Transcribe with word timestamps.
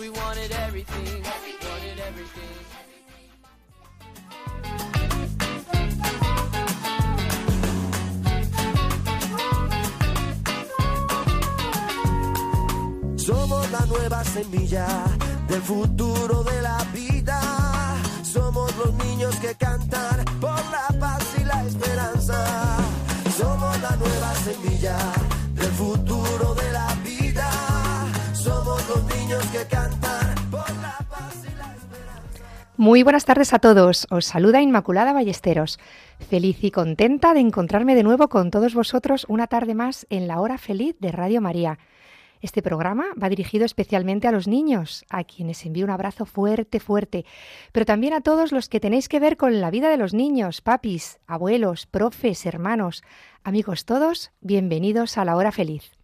We 0.00 0.08
wanted 0.08 0.50
everything, 0.66 1.22
wanted 1.68 1.98
everything. 2.08 2.50
Somos 13.16 13.70
la 13.70 13.86
nueva 13.86 14.24
semilla 14.24 14.86
del 15.48 15.60
futuro 15.60 16.42
de 16.44 16.62
la 16.62 16.78
vida. 16.94 17.40
Somos 18.22 18.74
los 18.76 18.94
niños 19.04 19.34
que 19.36 19.54
cantan 19.54 20.24
por 20.40 20.62
la 20.76 20.88
paz 20.98 21.24
y 21.38 21.44
la 21.44 21.62
esperanza. 21.66 22.38
Somos 23.36 23.80
la 23.82 23.96
nueva 23.96 24.34
semilla 24.46 24.96
del 25.54 25.72
futuro 25.72 26.54
de 26.54 26.62
la 26.62 26.68
vida. 26.68 26.69
Que 29.30 29.64
cantan 29.68 30.34
por 30.50 30.68
la 30.82 30.98
paz 31.08 31.44
y 31.44 31.56
la 31.56 31.72
esperanza. 31.76 32.66
Muy 32.76 33.04
buenas 33.04 33.24
tardes 33.24 33.54
a 33.54 33.60
todos. 33.60 34.08
Os 34.10 34.24
saluda 34.26 34.60
Inmaculada 34.60 35.12
Ballesteros. 35.12 35.78
Feliz 36.28 36.64
y 36.64 36.72
contenta 36.72 37.32
de 37.32 37.38
encontrarme 37.38 37.94
de 37.94 38.02
nuevo 38.02 38.28
con 38.28 38.50
todos 38.50 38.74
vosotros 38.74 39.26
una 39.28 39.46
tarde 39.46 39.76
más 39.76 40.04
en 40.10 40.26
la 40.26 40.40
hora 40.40 40.58
feliz 40.58 40.96
de 40.98 41.12
Radio 41.12 41.40
María. 41.40 41.78
Este 42.40 42.60
programa 42.60 43.04
va 43.22 43.28
dirigido 43.28 43.64
especialmente 43.64 44.26
a 44.26 44.32
los 44.32 44.48
niños, 44.48 45.04
a 45.10 45.22
quienes 45.22 45.64
envío 45.64 45.84
un 45.84 45.92
abrazo 45.92 46.26
fuerte, 46.26 46.80
fuerte, 46.80 47.24
pero 47.70 47.86
también 47.86 48.14
a 48.14 48.22
todos 48.22 48.50
los 48.50 48.68
que 48.68 48.80
tenéis 48.80 49.08
que 49.08 49.20
ver 49.20 49.36
con 49.36 49.60
la 49.60 49.70
vida 49.70 49.90
de 49.90 49.96
los 49.96 50.12
niños, 50.12 50.60
papis, 50.60 51.20
abuelos, 51.28 51.86
profes, 51.86 52.46
hermanos, 52.46 53.04
amigos 53.44 53.84
todos, 53.84 54.32
bienvenidos 54.40 55.18
a 55.18 55.24
la 55.24 55.36
hora 55.36 55.52
feliz. 55.52 55.99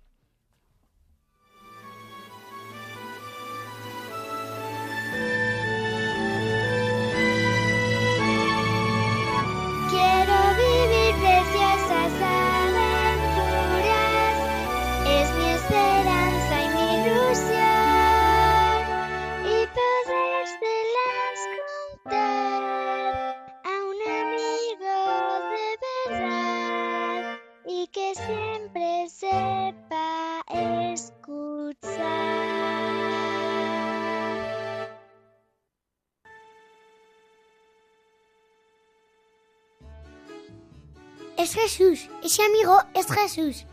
Es 41.46 41.54
Jesús, 41.54 42.08
ese 42.24 42.42
amigo 42.42 42.76
es 42.92 43.06
Jesús. 43.06 43.66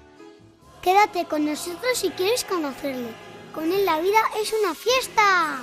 Quédate 0.83 1.25
con 1.25 1.43
nosotros 1.43 1.97
si 1.97 2.11
quieres 2.11 2.43
conocerle. 2.43 3.09
Con 3.51 3.71
él 3.71 3.83
la 3.83 3.99
vida 3.99 4.19
es 4.39 4.53
una 4.61 4.75
fiesta. 4.75 5.57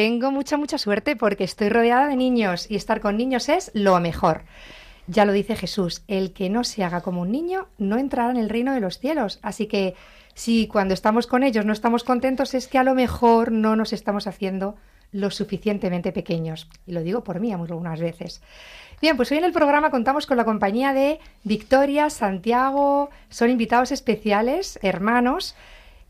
Tengo 0.00 0.30
mucha, 0.30 0.56
mucha 0.56 0.78
suerte 0.78 1.14
porque 1.14 1.44
estoy 1.44 1.68
rodeada 1.68 2.08
de 2.08 2.16
niños 2.16 2.70
y 2.70 2.76
estar 2.76 3.02
con 3.02 3.18
niños 3.18 3.50
es 3.50 3.70
lo 3.74 4.00
mejor. 4.00 4.44
Ya 5.06 5.26
lo 5.26 5.32
dice 5.32 5.56
Jesús, 5.56 6.04
el 6.08 6.32
que 6.32 6.48
no 6.48 6.64
se 6.64 6.82
haga 6.82 7.02
como 7.02 7.20
un 7.20 7.30
niño 7.30 7.68
no 7.76 7.98
entrará 7.98 8.30
en 8.30 8.38
el 8.38 8.48
reino 8.48 8.72
de 8.72 8.80
los 8.80 8.98
cielos. 8.98 9.40
Así 9.42 9.66
que 9.66 9.94
si 10.32 10.68
cuando 10.68 10.94
estamos 10.94 11.26
con 11.26 11.42
ellos 11.42 11.66
no 11.66 11.74
estamos 11.74 12.02
contentos 12.02 12.54
es 12.54 12.66
que 12.66 12.78
a 12.78 12.82
lo 12.82 12.94
mejor 12.94 13.52
no 13.52 13.76
nos 13.76 13.92
estamos 13.92 14.26
haciendo 14.26 14.76
lo 15.12 15.30
suficientemente 15.30 16.12
pequeños. 16.12 16.70
Y 16.86 16.92
lo 16.92 17.02
digo 17.02 17.22
por 17.22 17.38
mí 17.38 17.52
algunas 17.52 18.00
veces. 18.00 18.40
Bien, 19.02 19.18
pues 19.18 19.30
hoy 19.32 19.36
en 19.36 19.44
el 19.44 19.52
programa 19.52 19.90
contamos 19.90 20.24
con 20.24 20.38
la 20.38 20.46
compañía 20.46 20.94
de 20.94 21.20
Victoria, 21.44 22.08
Santiago, 22.08 23.10
son 23.28 23.50
invitados 23.50 23.92
especiales, 23.92 24.78
hermanos, 24.80 25.56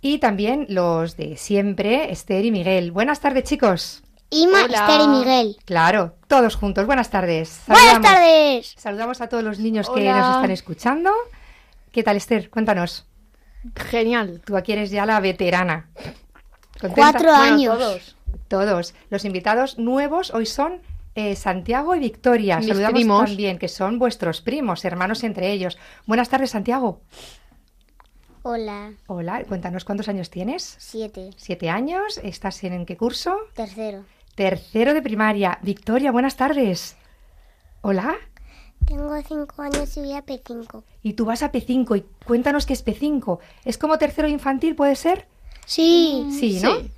y 0.01 0.19
también 0.19 0.67
los 0.69 1.17
de 1.17 1.37
siempre, 1.37 2.11
Esther 2.13 2.45
y 2.45 2.51
Miguel. 2.51 2.93
Buenas 2.93 3.21
tardes, 3.21 3.45
chicos. 3.45 4.03
Ima, 4.31 4.63
Esther 4.63 5.01
y 5.01 5.09
Miguel. 5.09 5.57
Claro, 5.65 6.15
todos 6.29 6.55
juntos. 6.57 6.87
Buenas 6.87 7.11
tardes. 7.11 7.63
Buenas 7.67 8.01
tardes. 8.01 8.75
Saludamos 8.79 9.21
a 9.21 9.29
todos 9.29 9.43
los 9.43 9.59
niños 9.59 9.91
que 9.91 10.05
nos 10.09 10.37
están 10.37 10.51
escuchando. 10.51 11.11
¿Qué 11.91 12.03
tal, 12.03 12.17
Esther? 12.17 12.49
Cuéntanos. 12.51 13.07
Genial. 13.75 14.41
Tú 14.45 14.57
aquí 14.57 14.73
eres 14.73 14.91
ya 14.91 15.05
la 15.05 15.19
veterana. 15.21 15.89
¿Contenta? 16.81 16.95
Cuatro 17.13 17.31
Bueno, 17.35 17.43
años. 17.55 17.79
todos. 17.79 18.17
Todos. 18.49 18.95
Los 19.11 19.25
invitados 19.25 19.79
nuevos 19.79 20.33
hoy 20.33 20.47
son 20.47 20.81
eh, 21.17 21.35
Santiago 21.35 21.95
y 21.97 21.99
Victoria. 21.99 22.59
Mis 22.59 22.69
Saludamos 22.69 22.95
primos. 22.95 23.25
también, 23.27 23.59
que 23.59 23.69
son 23.69 23.99
vuestros 23.99 24.41
primos, 24.41 24.85
hermanos 24.85 25.25
entre 25.25 25.51
ellos. 25.51 25.77
Buenas 26.07 26.29
tardes, 26.29 26.51
Santiago. 26.53 27.01
Hola. 28.43 28.93
Hola, 29.07 29.45
cuéntanos 29.47 29.85
cuántos 29.85 30.09
años 30.09 30.31
tienes. 30.31 30.77
Siete. 30.79 31.31
Siete 31.37 31.69
años. 31.69 32.19
¿Estás 32.23 32.65
en, 32.65 32.87
qué 32.87 32.97
curso? 32.97 33.37
Tercero. 33.55 34.05
Tercero 34.35 34.95
de 34.95 35.03
primaria. 35.03 35.59
Victoria, 35.63 36.11
buenas 36.11 36.37
tardes. 36.37 36.97
Hola. 37.83 38.17
Tengo 38.87 39.15
cinco 39.23 39.61
años 39.61 39.95
y 39.99 40.01
voy 40.01 40.13
a 40.15 40.25
P5. 40.25 40.83
Y 41.03 41.13
tú 41.13 41.27
vas 41.27 41.43
a 41.43 41.53
P5 41.53 41.99
y 41.99 42.05
cuéntanos 42.25 42.65
qué 42.65 42.73
es 42.73 42.85
P5. 42.85 43.41
¿Es 43.67 43.77
como 43.77 43.99
tercero 43.99 44.27
infantil, 44.27 44.75
puede 44.75 44.97
ser? 44.97 45.29
Sí. 45.67 46.27
Sí, 46.31 46.61
¿no? 46.63 46.81
Sí. 46.81 46.91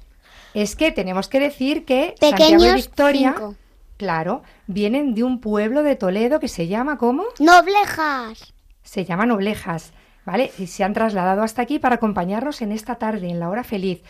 Es 0.55 0.77
que 0.77 0.93
tenemos 0.93 1.27
que 1.29 1.41
decir 1.41 1.85
que 1.85 2.15
Santiago 2.21 2.37
y 2.37 2.53
Pequeños, 2.53 2.75
Victoria, 2.77 3.35
cinco. 3.37 3.57
claro, 3.97 4.43
vienen 4.69 5.15
de 5.15 5.25
un 5.25 5.41
pueblo 5.41 5.83
de 5.83 5.97
Toledo 5.97 6.39
que 6.39 6.49
se 6.49 6.69
llama 6.69 6.99
¿cómo? 6.99 7.25
Noblejas. 7.41 8.55
Se 8.83 9.05
llama 9.05 9.27
Noblejas, 9.27 9.93
¿vale? 10.25 10.51
Y 10.59 10.67
se 10.67 10.85
han 10.85 10.93
trasladado 10.93 11.43
hasta 11.43 11.63
aquí 11.63 11.79
para 11.79 11.97
acompañarnos 11.97 12.63
en 12.63 12.73
esta 12.73 12.97
tarde, 12.97 13.29
en 13.31 13.41
la 13.41 13.49
hora 13.51 13.65
feliz. 13.65 14.03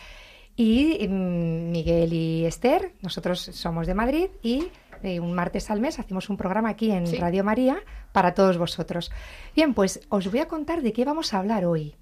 Y 0.57 1.07
mm, 1.09 1.71
Miguel 1.71 2.13
y 2.13 2.45
Esther, 2.45 2.93
nosotros 3.01 3.41
somos 3.41 3.87
de 3.87 3.95
Madrid 3.95 4.29
y 4.43 4.69
eh, 5.03 5.19
un 5.19 5.33
martes 5.33 5.71
al 5.71 5.81
mes 5.81 5.99
hacemos 5.99 6.29
un 6.31 6.37
programa 6.37 6.69
aquí 6.71 6.91
en 6.91 7.07
Sí. 7.07 7.17
Radio 7.17 7.43
María 7.43 7.79
para 8.13 8.35
todos 8.35 8.59
vosotros. 8.59 9.11
Bien, 9.57 9.75
pues 9.75 10.01
os 10.11 10.31
voy 10.31 10.41
a 10.41 10.49
contar 10.49 10.83
de 10.83 10.93
qué 10.93 11.05
vamos 11.05 11.33
a 11.35 11.39
hablar 11.39 11.65
hoy. 11.65 11.97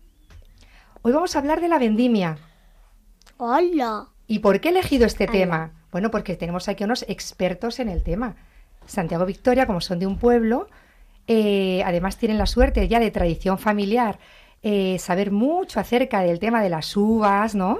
Hoy 1.02 1.12
vamos 1.12 1.34
a 1.34 1.38
hablar 1.38 1.60
de 1.60 1.68
la 1.68 1.78
vendimia. 1.78 2.36
Hola. 3.38 4.08
¿Y 4.26 4.40
por 4.40 4.60
qué 4.60 4.68
he 4.68 4.72
elegido 4.72 5.06
este 5.06 5.26
tema? 5.26 5.72
Bueno, 5.92 6.10
porque 6.10 6.36
tenemos 6.36 6.68
aquí 6.68 6.84
unos 6.84 7.04
expertos 7.08 7.80
en 7.80 7.88
el 7.88 8.02
tema. 8.02 8.36
Santiago 8.86 9.24
y 9.24 9.28
Victoria, 9.28 9.66
como 9.66 9.80
son 9.80 9.98
de 9.98 10.06
un 10.06 10.18
pueblo, 10.18 10.68
eh, 11.32 11.80
además 11.84 12.16
tienen 12.16 12.38
la 12.38 12.46
suerte 12.46 12.88
ya 12.88 12.98
de 12.98 13.12
tradición 13.12 13.56
familiar, 13.56 14.18
eh, 14.64 14.98
saber 14.98 15.30
mucho 15.30 15.78
acerca 15.78 16.22
del 16.22 16.40
tema 16.40 16.60
de 16.60 16.70
las 16.70 16.96
uvas, 16.96 17.54
¿no? 17.54 17.78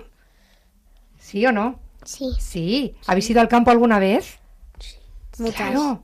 ¿Sí 1.19 1.45
o 1.45 1.51
no? 1.51 1.81
Sí. 2.05 2.31
Sí. 2.39 2.95
¿Habéis 3.09 3.29
ido 3.29 3.41
al 3.41 3.49
campo 3.49 3.73
alguna 3.73 3.99
vez? 3.99 4.39
Muchas. 5.39 5.57
Claro. 5.57 6.03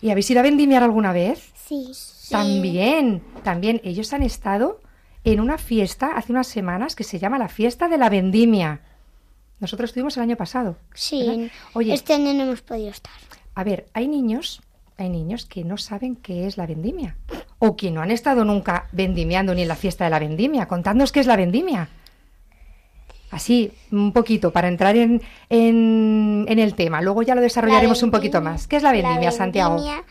¿Y 0.00 0.10
habéis 0.10 0.28
ido 0.30 0.40
a 0.40 0.42
vendimiar 0.42 0.82
alguna 0.82 1.12
vez? 1.12 1.52
Sí. 1.54 1.88
También, 2.30 3.22
también. 3.44 3.80
Ellos 3.84 4.12
han 4.12 4.24
estado 4.24 4.80
en 5.22 5.38
una 5.38 5.56
fiesta 5.56 6.08
hace 6.16 6.32
unas 6.32 6.48
semanas 6.48 6.96
que 6.96 7.04
se 7.04 7.20
llama 7.20 7.38
la 7.38 7.48
fiesta 7.48 7.86
de 7.88 7.98
la 7.98 8.10
vendimia. 8.10 8.80
Nosotros 9.60 9.90
estuvimos 9.90 10.16
el 10.16 10.24
año 10.24 10.36
pasado. 10.36 10.76
Sí. 10.94 11.26
¿verdad? 11.26 11.50
Oye, 11.74 11.94
Este 11.94 12.14
año 12.14 12.34
no 12.34 12.42
hemos 12.42 12.62
podido 12.62 12.90
estar. 12.90 13.12
a 13.54 13.62
ver, 13.64 13.86
hay 13.94 14.08
niños 14.08 14.60
hay 14.98 15.08
niños 15.08 15.46
que 15.46 15.64
no 15.64 15.78
saben 15.78 16.16
qué 16.16 16.46
es 16.46 16.56
la 16.56 16.66
vendimia. 16.66 17.16
O 17.60 17.76
que 17.76 17.90
no 17.90 18.02
han 18.02 18.10
estado 18.10 18.44
nunca 18.44 18.88
vendimiando 18.92 19.54
ni 19.54 19.62
en 19.62 19.68
la 19.68 19.76
fiesta 19.76 20.04
de 20.04 20.10
la 20.10 20.18
vendimia. 20.18 20.66
Contadnos 20.66 21.12
qué 21.12 21.20
es 21.20 21.26
la 21.26 21.36
vendimia. 21.36 21.88
Así, 23.30 23.72
un 23.92 24.12
poquito, 24.12 24.52
para 24.52 24.68
entrar 24.68 24.96
en, 24.96 25.22
en, 25.48 26.46
en 26.48 26.58
el 26.58 26.74
tema. 26.74 27.00
Luego 27.00 27.22
ya 27.22 27.34
lo 27.34 27.40
desarrollaremos 27.40 28.02
un 28.02 28.10
poquito 28.10 28.40
más. 28.40 28.66
¿Qué 28.66 28.76
es 28.76 28.82
la 28.82 28.92
vendimia, 28.92 29.30
Santiago? 29.30 29.76
vendimia 29.76 30.04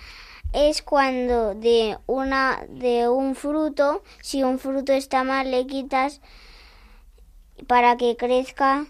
es 0.54 0.82
cuando 0.82 1.54
de 1.56 1.98
una 2.06 2.64
de 2.70 3.10
un 3.10 3.36
fruto, 3.36 4.04
si 4.22 4.44
un 4.44 4.60
fruto 4.60 4.94
está 4.94 5.24
mal, 5.24 5.52
le 5.52 5.68
quitas 5.68 6.22
para 7.68 7.98
que 7.98 8.16
crezca 8.16 8.86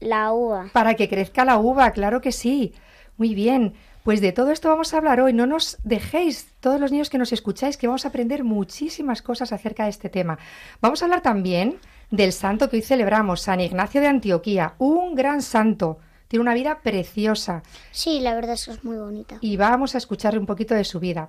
la 0.00 0.32
uva. 0.32 0.70
Para 0.72 0.94
que 0.94 1.08
crezca 1.08 1.44
la 1.44 1.58
uva, 1.58 1.90
claro 1.90 2.20
que 2.20 2.32
sí. 2.32 2.72
Muy 3.16 3.34
bien. 3.34 3.74
Pues 4.06 4.20
de 4.20 4.30
todo 4.30 4.52
esto 4.52 4.68
vamos 4.68 4.94
a 4.94 4.98
hablar 4.98 5.20
hoy. 5.20 5.32
No 5.32 5.46
nos 5.46 5.78
dejéis, 5.82 6.52
todos 6.60 6.80
los 6.80 6.92
niños 6.92 7.10
que 7.10 7.18
nos 7.18 7.32
escucháis, 7.32 7.76
que 7.76 7.88
vamos 7.88 8.04
a 8.04 8.10
aprender 8.10 8.44
muchísimas 8.44 9.20
cosas 9.20 9.52
acerca 9.52 9.82
de 9.82 9.90
este 9.90 10.08
tema. 10.08 10.38
Vamos 10.80 11.02
a 11.02 11.06
hablar 11.06 11.22
también 11.22 11.78
del 12.12 12.32
santo 12.32 12.70
que 12.70 12.76
hoy 12.76 12.82
celebramos, 12.82 13.40
San 13.40 13.58
Ignacio 13.58 14.00
de 14.00 14.06
Antioquía, 14.06 14.74
un 14.78 15.16
gran 15.16 15.42
santo. 15.42 15.98
Tiene 16.28 16.42
una 16.42 16.54
vida 16.54 16.82
preciosa 16.84 17.64
Sí, 17.90 18.20
la 18.20 18.36
verdad 18.36 18.52
es 18.52 18.66
que 18.66 18.70
es 18.70 18.84
muy 18.84 18.96
bonita. 18.96 19.38
y 19.40 19.56
vamos 19.56 19.96
a 19.96 19.98
escucharle 19.98 20.38
un 20.38 20.46
poquito 20.46 20.76
de 20.76 20.84
su 20.84 21.00
vida. 21.00 21.26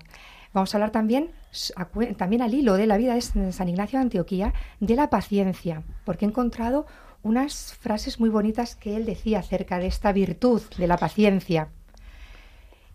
Vamos 0.53 0.71
a 0.71 0.77
hablar 0.77 0.91
también, 0.91 1.31
también 2.15 2.43
al 2.43 2.53
hilo 2.53 2.75
de 2.75 2.85
la 2.85 2.97
vida 2.97 3.15
de 3.15 3.53
San 3.53 3.69
Ignacio 3.69 3.97
de 3.97 4.03
Antioquía, 4.03 4.53
de 4.79 4.95
la 4.95 5.09
paciencia, 5.09 5.81
porque 6.05 6.25
he 6.25 6.27
encontrado 6.27 6.85
unas 7.23 7.73
frases 7.73 8.19
muy 8.19 8.29
bonitas 8.29 8.75
que 8.75 8.95
él 8.95 9.07
decía 9.07 9.39
acerca 9.39 9.79
de 9.79 9.87
esta 9.87 10.11
virtud 10.11 10.61
de 10.77 10.85
la 10.85 10.97
paciencia. 10.97 11.69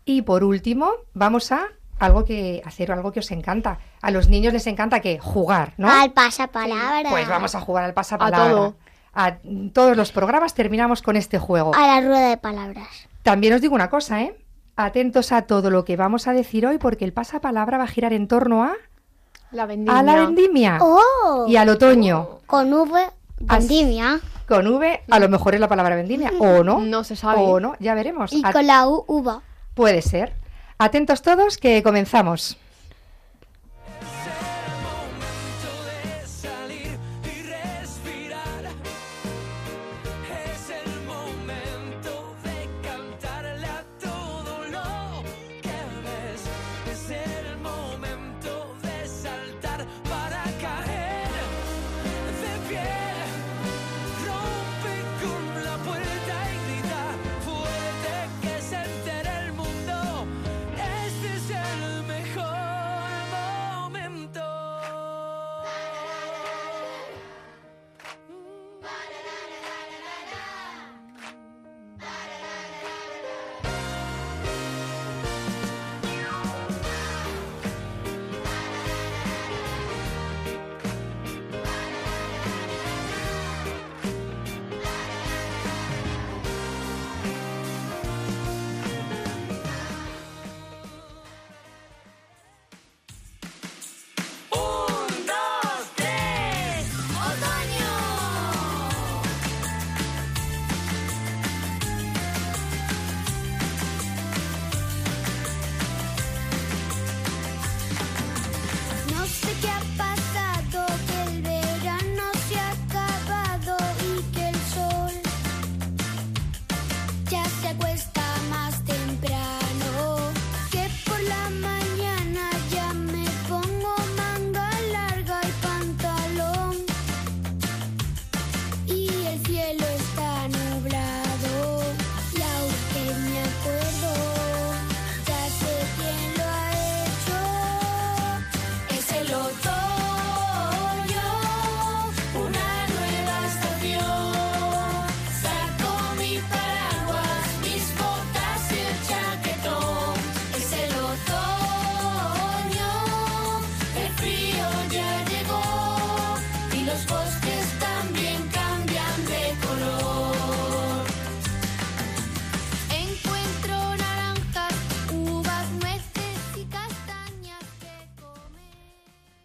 Y 0.05 0.23
por 0.23 0.45
último, 0.45 0.91
vamos 1.15 1.53
a 1.53 1.67
algo 1.99 2.25
que 2.25 2.61
hacer 2.65 2.91
algo 2.91 3.13
que 3.13 3.21
os 3.21 3.31
encanta. 3.31 3.79
A 4.01 4.11
los 4.11 4.29
niños 4.29 4.53
les 4.53 4.67
encanta 4.67 5.01
que 5.01 5.19
jugar, 5.21 5.75
¿no? 5.77 5.89
Al 5.91 6.13
pasapalabra. 6.13 7.11
Pues 7.11 7.29
vamos 7.29 7.55
a 7.55 7.61
jugar 7.61 7.85
al 7.85 7.95
pasapalabra. 7.95 8.47
A 8.47 8.51
todo. 8.51 8.75
A 9.15 9.37
todos 9.73 9.97
los 9.97 10.11
programas 10.11 10.55
terminamos 10.55 11.03
con 11.03 11.17
este 11.17 11.39
juego. 11.39 11.75
A 11.75 11.87
la 11.87 12.01
rueda 12.01 12.29
de 12.31 12.37
palabras. 12.39 12.89
También 13.23 13.53
os 13.53 13.61
digo 13.61 13.75
una 13.75 13.91
cosa, 13.91 14.23
¿eh? 14.23 14.37
Atentos 14.75 15.33
a 15.33 15.43
todo 15.43 15.71
lo 15.71 15.85
que 15.85 15.97
vamos 15.97 16.27
a 16.27 16.33
decir 16.33 16.67
hoy 16.67 16.79
porque 16.79 17.05
el 17.05 17.13
pasapalabra 17.13 17.77
va 17.79 17.85
a 17.85 17.89
girar 17.89 18.13
en 18.15 18.27
torno 18.27 18.65
a, 18.65 18.73
La 19.53 19.67
vendimia. 19.67 19.99
a 19.99 20.03
la 20.03 20.17
vendimia 20.17 20.79
¡Oh! 20.81 21.45
y 21.47 21.57
al 21.57 21.69
otoño. 21.69 22.39
Con 22.47 22.73
V, 22.73 23.01
Así- 23.49 23.69
vendimia. 23.69 24.19
Con 24.49 24.67
V, 24.67 25.03
a 25.11 25.19
lo 25.21 25.29
mejor 25.29 25.55
es 25.55 25.61
la 25.61 25.69
palabra 25.69 25.95
vendimia, 25.95 26.33
o 26.41 26.65
no. 26.65 26.81
No 26.81 27.05
se 27.05 27.15
sabe. 27.17 27.41
O 27.43 27.61
no, 27.61 27.75
ya 27.81 27.95
veremos. 27.95 28.33
Y 28.33 28.43
A- 28.45 28.51
con 28.53 28.67
la 28.67 28.89
U, 28.89 29.05
uva. 29.07 29.43
Puede 29.75 30.03
ser. 30.03 30.35
Atentos 30.79 31.23
todos 31.23 31.59
que 31.59 31.83
comenzamos. 31.83 32.59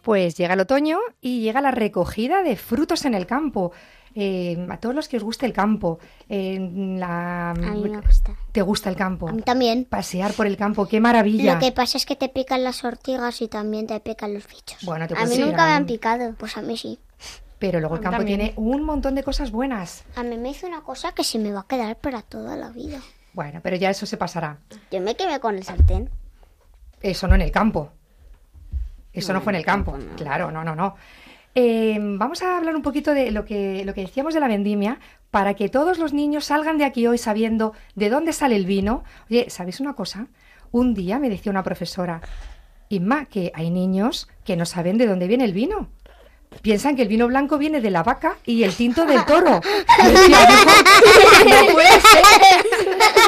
Pues 0.07 0.35
llega 0.37 0.53
el 0.53 0.61
otoño 0.61 0.99
y 1.19 1.41
llega 1.41 1.59
la 1.59 1.71
recogida 1.71 2.41
de 2.41 2.55
frutos 2.55 3.03
en 3.03 3.13
el 3.13 3.25
campo. 3.27 3.73
Eh, 4.15 4.65
a 4.69 4.77
todos 4.77 4.95
los 4.95 5.09
que 5.09 5.17
os 5.17 5.23
guste 5.23 5.45
el 5.45 5.51
campo, 5.51 5.99
eh, 6.29 6.57
la- 6.97 7.49
A 7.49 7.53
mí 7.55 7.89
me 7.89 7.99
gusta. 7.99 8.33
¿te 8.53 8.61
gusta 8.61 8.89
el 8.89 8.95
campo? 8.95 9.27
A 9.27 9.33
mí 9.33 9.41
también. 9.41 9.83
Pasear 9.83 10.31
por 10.31 10.47
el 10.47 10.55
campo, 10.55 10.87
qué 10.87 11.01
maravilla. 11.01 11.55
Lo 11.55 11.59
que 11.59 11.73
pasa 11.73 11.97
es 11.97 12.05
que 12.05 12.15
te 12.15 12.29
pican 12.29 12.63
las 12.63 12.85
ortigas 12.85 13.41
y 13.41 13.49
también 13.49 13.85
te 13.85 13.99
pican 13.99 14.33
los 14.33 14.47
bichos. 14.47 14.77
Bueno, 14.85 15.09
te 15.09 15.13
a 15.17 15.25
mí 15.25 15.37
nunca 15.39 15.65
me 15.65 15.73
han 15.73 15.85
picado. 15.85 16.33
Pues 16.37 16.55
a 16.55 16.61
mí 16.61 16.77
sí. 16.77 16.99
Pero 17.59 17.81
luego 17.81 17.95
el 17.95 18.01
campo 18.01 18.19
también. 18.19 18.39
tiene 18.39 18.53
un 18.55 18.83
montón 18.83 19.13
de 19.13 19.23
cosas 19.23 19.51
buenas. 19.51 20.05
A 20.15 20.23
mí 20.23 20.37
me 20.37 20.51
hizo 20.51 20.67
una 20.67 20.83
cosa 20.83 21.11
que 21.11 21.25
se 21.25 21.37
me 21.37 21.51
va 21.51 21.59
a 21.59 21.67
quedar 21.67 21.97
para 21.97 22.21
toda 22.21 22.55
la 22.55 22.69
vida. 22.69 23.01
Bueno, 23.33 23.59
pero 23.61 23.75
ya 23.75 23.89
eso 23.89 24.05
se 24.05 24.15
pasará. 24.15 24.59
Yo 24.89 25.01
me 25.01 25.17
quemé 25.17 25.41
con 25.41 25.57
el 25.57 25.63
sartén. 25.65 26.09
Eso 27.01 27.27
no 27.27 27.35
en 27.35 27.41
el 27.41 27.51
campo. 27.51 27.91
Eso 29.17 29.33
no, 29.33 29.41
fue 29.41 29.53
en 29.53 29.57
el 29.57 29.65
campo. 29.65 29.97
Claro, 30.15 30.51
no, 30.51 30.63
no, 30.63 30.75
no. 30.75 30.95
Eh, 31.55 31.97
vamos 31.99 32.43
a 32.43 32.57
hablar 32.57 32.75
un 32.75 32.83
poquito 32.83 33.13
de 33.13 33.31
lo 33.31 33.43
que, 33.43 33.83
lo 33.83 33.93
que 33.93 34.01
decíamos 34.01 34.33
de 34.33 34.39
la 34.39 34.47
vendimia 34.47 34.99
para 35.31 35.55
que 35.55 35.69
todos 35.69 35.97
los 35.97 36.13
niños 36.13 36.45
salgan 36.45 36.77
de 36.77 36.85
aquí 36.85 37.07
hoy 37.07 37.17
sabiendo 37.17 37.73
de 37.95 38.09
dónde 38.09 38.31
sale 38.31 38.55
el 38.55 38.65
vino. 38.65 39.03
Oye, 39.29 39.49
¿sabéis 39.49 39.79
una 39.79 39.93
cosa? 39.93 40.27
Un 40.71 40.93
día 40.93 41.17
me 41.17 41.29
decía 41.29 41.51
una 41.51 41.63
profesora, 41.63 42.21
Inma, 42.89 43.25
que 43.25 43.51
hay 43.55 43.71
niños 43.71 44.29
que 44.45 44.55
no 44.55 44.65
saben 44.65 44.97
de 44.97 45.07
dónde 45.07 45.27
viene 45.27 45.45
el 45.45 45.53
vino. 45.53 45.89
Piensan 46.61 46.95
que 46.95 47.03
el 47.03 47.07
vino 47.07 47.27
blanco 47.27 47.57
viene 47.57 47.81
de 47.81 47.91
la 47.91 48.03
vaca 48.03 48.37
y 48.45 48.63
el 48.63 48.73
tinto 48.75 49.05
del 49.05 49.23
toro. 49.25 49.61
Decía, 50.03 50.37
no, 51.45 51.73
puede 51.73 51.91
ser. 51.91 52.65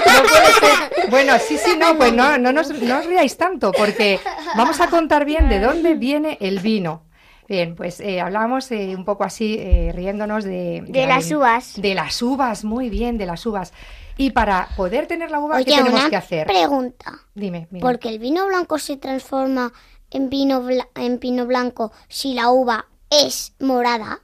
No 0.05 0.23
puede 0.23 0.53
ser. 0.53 1.09
Bueno, 1.09 1.33
sí, 1.39 1.57
sí, 1.57 1.71
no, 1.77 1.95
pues 1.97 2.13
no, 2.13 2.38
no, 2.38 2.51
nos- 2.51 2.71
no 2.81 2.99
os 2.99 3.05
riáis 3.05 3.38
tanto, 3.38 3.71
porque 3.71 4.19
vamos 4.57 4.79
a 4.81 4.88
contar 4.89 5.25
bien 5.25 5.49
de 5.49 5.59
dónde 5.59 5.95
viene 5.95 6.38
el 6.41 6.59
vino. 6.59 7.03
Bien, 7.47 7.75
pues 7.75 7.99
eh, 7.99 8.21
hablábamos 8.21 8.69
eh, 8.71 8.93
un 8.95 9.05
poco 9.05 9.23
así, 9.23 9.57
eh, 9.59 9.91
riéndonos 9.93 10.43
de... 10.43 10.83
De 10.88 11.07
la 11.07 11.15
las 11.15 11.31
uvas. 11.31 11.73
De 11.81 11.95
las 11.95 12.21
uvas, 12.21 12.63
muy 12.63 12.89
bien, 12.91 13.17
de 13.17 13.25
las 13.25 13.43
uvas. 13.45 13.73
Y 14.17 14.31
para 14.31 14.67
poder 14.77 15.07
tener 15.07 15.31
la 15.31 15.39
uva, 15.39 15.57
¿qué 15.57 15.63
Oye, 15.71 15.77
tenemos 15.77 15.99
una 16.01 16.09
que 16.11 16.15
hacer? 16.15 16.45
pregunta. 16.45 17.13
Dime, 17.33 17.67
Miguel. 17.71 17.81
¿Por 17.81 17.97
qué 17.99 18.09
el 18.09 18.19
vino 18.19 18.45
blanco 18.45 18.77
se 18.77 18.97
transforma 18.97 19.73
en 20.11 20.29
vino, 20.29 20.63
en 20.95 21.19
vino 21.19 21.45
blanco 21.47 21.91
si 22.07 22.33
la 22.35 22.49
uva 22.51 22.85
es 23.09 23.53
morada? 23.59 24.19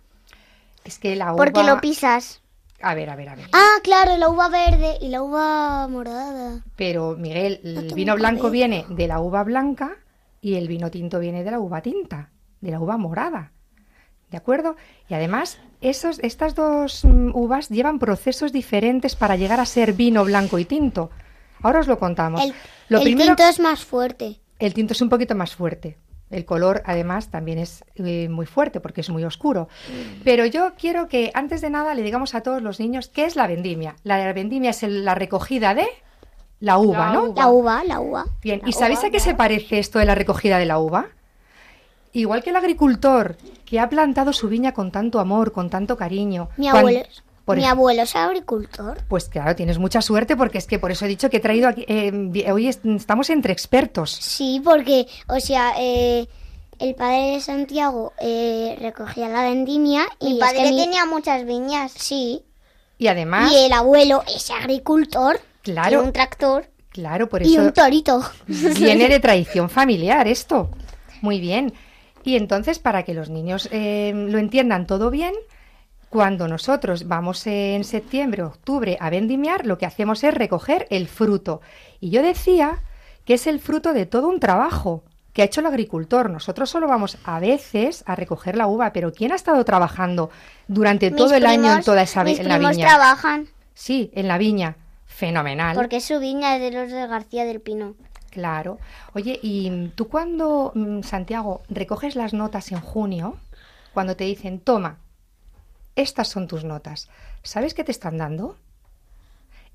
Es 0.83 0.99
que 0.99 1.15
la 1.15 1.33
uva... 1.33 1.37
Porque 1.37 1.63
lo 1.63 1.81
pisas. 1.81 2.41
A 2.81 2.93
ver, 2.93 3.09
a 3.09 3.15
ver, 3.15 3.29
a 3.29 3.35
ver. 3.35 3.47
Ah, 3.53 3.79
claro, 3.83 4.17
la 4.17 4.29
uva 4.29 4.49
verde 4.49 4.97
y 5.01 5.07
la 5.07 5.23
uva 5.23 5.87
morada. 5.87 6.61
Pero, 6.75 7.15
Miguel, 7.17 7.59
el 7.63 7.93
vino 7.93 8.15
blanco 8.15 8.43
cabeza. 8.43 8.51
viene 8.51 8.85
de 8.89 9.07
la 9.07 9.19
uva 9.19 9.43
blanca 9.43 9.97
y 10.41 10.55
el 10.55 10.67
vino 10.67 10.91
tinto 10.91 11.19
viene 11.19 11.43
de 11.43 11.51
la 11.51 11.59
uva 11.59 11.81
tinta, 11.81 12.29
de 12.61 12.71
la 12.71 12.79
uva 12.79 12.97
morada. 12.97 13.51
¿De 14.29 14.37
acuerdo? 14.37 14.75
Y 15.07 15.13
además, 15.13 15.57
esos, 15.81 16.19
estas 16.19 16.55
dos 16.55 17.05
mm, 17.05 17.31
uvas 17.33 17.69
llevan 17.69 17.99
procesos 17.99 18.51
diferentes 18.51 19.15
para 19.15 19.35
llegar 19.35 19.59
a 19.59 19.65
ser 19.65 19.93
vino 19.93 20.25
blanco 20.25 20.59
y 20.59 20.65
tinto. 20.65 21.09
Ahora 21.61 21.79
os 21.79 21.87
lo 21.87 21.97
contamos. 21.97 22.43
El, 22.43 22.53
lo 22.89 22.97
el 22.99 23.03
primero, 23.03 23.35
tinto 23.35 23.49
es 23.49 23.59
más 23.59 23.83
fuerte. 23.85 24.39
el 24.59 24.73
tinto 24.73 24.93
es 24.93 25.01
un 25.01 25.09
poquito 25.09 25.33
más 25.33 25.55
fuerte. 25.55 25.97
El 26.31 26.43
color, 26.45 26.81
además, 26.85 27.29
también 27.29 27.59
es 27.59 27.83
eh, 27.95 28.27
muy 28.29 28.45
fuerte 28.45 28.79
porque 28.79 29.01
es 29.01 29.09
muy 29.09 29.23
oscuro. 29.23 29.67
Pero 30.23 30.45
yo 30.45 30.73
quiero 30.77 31.07
que, 31.07 31.31
antes 31.35 31.61
de 31.61 31.69
nada, 31.69 31.93
le 31.93 32.01
digamos 32.01 32.33
a 32.35 32.41
todos 32.41 32.61
los 32.61 32.79
niños 32.79 33.07
qué 33.09 33.25
es 33.25 33.35
la 33.35 33.45
vendimia. 33.47 33.95
La 34.03 34.33
vendimia 34.33 34.71
es 34.71 34.81
el- 34.83 35.05
la 35.05 35.13
recogida 35.15 35.75
de 35.75 35.85
la 36.59 36.77
uva, 36.79 37.07
La 37.07 37.13
¿no? 37.13 37.23
uva. 37.25 37.41
La 37.43 37.49
uva, 37.49 37.83
la 37.83 37.99
uva. 37.99 38.25
Bien, 38.41 38.61
La 38.63 38.69
¿y 38.69 38.73
sabéis 38.73 39.03
a 39.03 39.09
qué 39.11 39.19
se 39.19 39.35
parece 39.35 39.77
esto 39.77 39.99
de 39.99 40.05
la 40.05 40.15
recogida 40.15 40.57
de 40.57 40.65
la 40.65 40.79
uva? 40.79 41.07
Igual 42.13 42.43
que 42.43 42.49
el 42.49 42.55
agricultor 42.55 43.35
que 43.65 43.79
ha 43.79 43.89
plantado 43.89 44.31
su 44.31 44.47
viña 44.47 44.71
con 44.73 44.89
tanto 44.91 45.19
amor, 45.19 45.51
con 45.51 45.69
tanto 45.69 45.97
cariño. 45.97 46.49
Mi 46.57 46.69
abuelo, 46.69 47.01
por 47.45 47.57
mi 47.57 47.65
abuelo 47.65 48.01
es 48.03 48.15
agricultor. 48.15 48.97
Pues 49.07 49.29
claro, 49.29 49.55
tienes 49.55 49.77
mucha 49.79 50.01
suerte 50.01 50.35
porque 50.35 50.57
es 50.57 50.65
que 50.67 50.79
por 50.79 50.91
eso 50.91 51.05
he 51.05 51.07
dicho 51.07 51.29
que 51.29 51.37
he 51.37 51.39
traído 51.39 51.67
aquí. 51.69 51.85
eh, 51.87 52.51
hoy 52.51 52.67
est- 52.67 52.85
estamos 52.85 53.29
entre 53.29 53.53
expertos. 53.53 54.11
Sí, 54.11 54.61
porque, 54.63 55.07
o 55.27 55.39
sea, 55.39 55.73
eh, 55.77 56.27
el 56.79 56.95
padre 56.95 57.31
de 57.33 57.39
Santiago 57.41 58.13
eh, 58.19 58.75
recogía 58.81 59.29
la 59.29 59.43
vendimia 59.43 60.05
y 60.19 60.25
Mi 60.25 60.33
es 60.33 60.39
padre 60.39 60.71
mi- 60.71 60.77
tenía 60.83 61.05
muchas 61.05 61.45
viñas. 61.45 61.91
Sí, 61.95 62.43
Y 62.97 63.07
además, 63.07 63.51
y 63.53 63.65
el 63.65 63.71
abuelo 63.73 64.23
es 64.33 64.49
agricultor 64.51 65.39
Tiene 65.61 65.81
claro, 65.81 66.03
un 66.03 66.11
tractor. 66.13 66.65
claro, 66.89 67.29
por 67.29 67.43
y 67.45 67.53
eso 67.53 67.61
un 67.61 67.71
torito. 67.73 68.21
viene 68.47 69.07
de 69.07 69.19
tradición 69.19 69.69
familiar 69.69 70.27
esto. 70.27 70.69
Muy 71.21 71.39
bien. 71.39 71.73
Y 72.23 72.37
entonces, 72.37 72.79
para 72.79 73.03
que 73.03 73.13
los 73.13 73.29
niños 73.29 73.69
eh, 73.71 74.11
lo 74.15 74.39
entiendan 74.39 74.87
todo 74.87 75.11
bien, 75.11 75.33
cuando 76.15 76.47
nosotros 76.47 77.09
vamos 77.09 77.45
en 77.45 77.83
septiembre, 77.83 78.41
octubre 78.41 78.97
a 79.01 79.09
vendimiar, 79.09 79.65
lo 79.65 79.77
que 79.77 79.85
hacemos 79.85 80.23
es 80.23 80.33
recoger 80.33 80.87
el 80.89 81.09
fruto. 81.09 81.59
Y 81.99 82.09
yo 82.09 82.23
decía 82.23 82.83
que 83.25 83.33
es 83.33 83.47
el 83.47 83.59
fruto 83.59 83.91
de 83.91 84.05
todo 84.05 84.29
un 84.29 84.39
trabajo 84.39 85.03
que 85.33 85.41
ha 85.41 85.45
hecho 85.45 85.59
el 85.59 85.65
agricultor. 85.65 86.29
Nosotros 86.29 86.69
solo 86.69 86.87
vamos 86.87 87.17
a 87.25 87.41
veces 87.41 88.05
a 88.07 88.15
recoger 88.15 88.55
la 88.55 88.67
uva, 88.67 88.93
pero 88.93 89.11
¿quién 89.11 89.33
ha 89.33 89.35
estado 89.35 89.65
trabajando 89.65 90.29
durante 90.69 91.11
Mis 91.11 91.17
todo 91.17 91.35
el 91.35 91.45
año 91.45 91.73
en 91.73 91.83
toda 91.83 92.03
esa 92.03 92.23
mis 92.23 92.39
en 92.39 92.47
la 92.47 92.59
viña? 92.59 92.87
trabajan 92.87 93.49
Sí, 93.73 94.09
en 94.15 94.29
la 94.29 94.37
viña. 94.37 94.77
Fenomenal. 95.07 95.75
porque 95.75 95.99
su 95.99 96.21
viña 96.21 96.55
es 96.55 96.61
de 96.61 96.71
los 96.71 96.91
de 96.93 97.07
García 97.07 97.43
del 97.43 97.59
Pino. 97.59 97.95
Claro. 98.29 98.79
Oye, 99.13 99.37
¿y 99.41 99.89
tú 99.95 100.07
cuando, 100.07 100.71
mm, 100.75 101.01
Santiago, 101.01 101.63
recoges 101.67 102.15
las 102.15 102.33
notas 102.33 102.71
en 102.71 102.79
junio, 102.79 103.35
cuando 103.93 104.15
te 104.15 104.23
dicen, 104.23 104.61
toma, 104.61 104.99
estas 105.95 106.27
son 106.27 106.47
tus 106.47 106.63
notas, 106.63 107.09
¿sabes 107.43 107.73
qué 107.73 107.83
te 107.83 107.91
están 107.91 108.17
dando? 108.17 108.57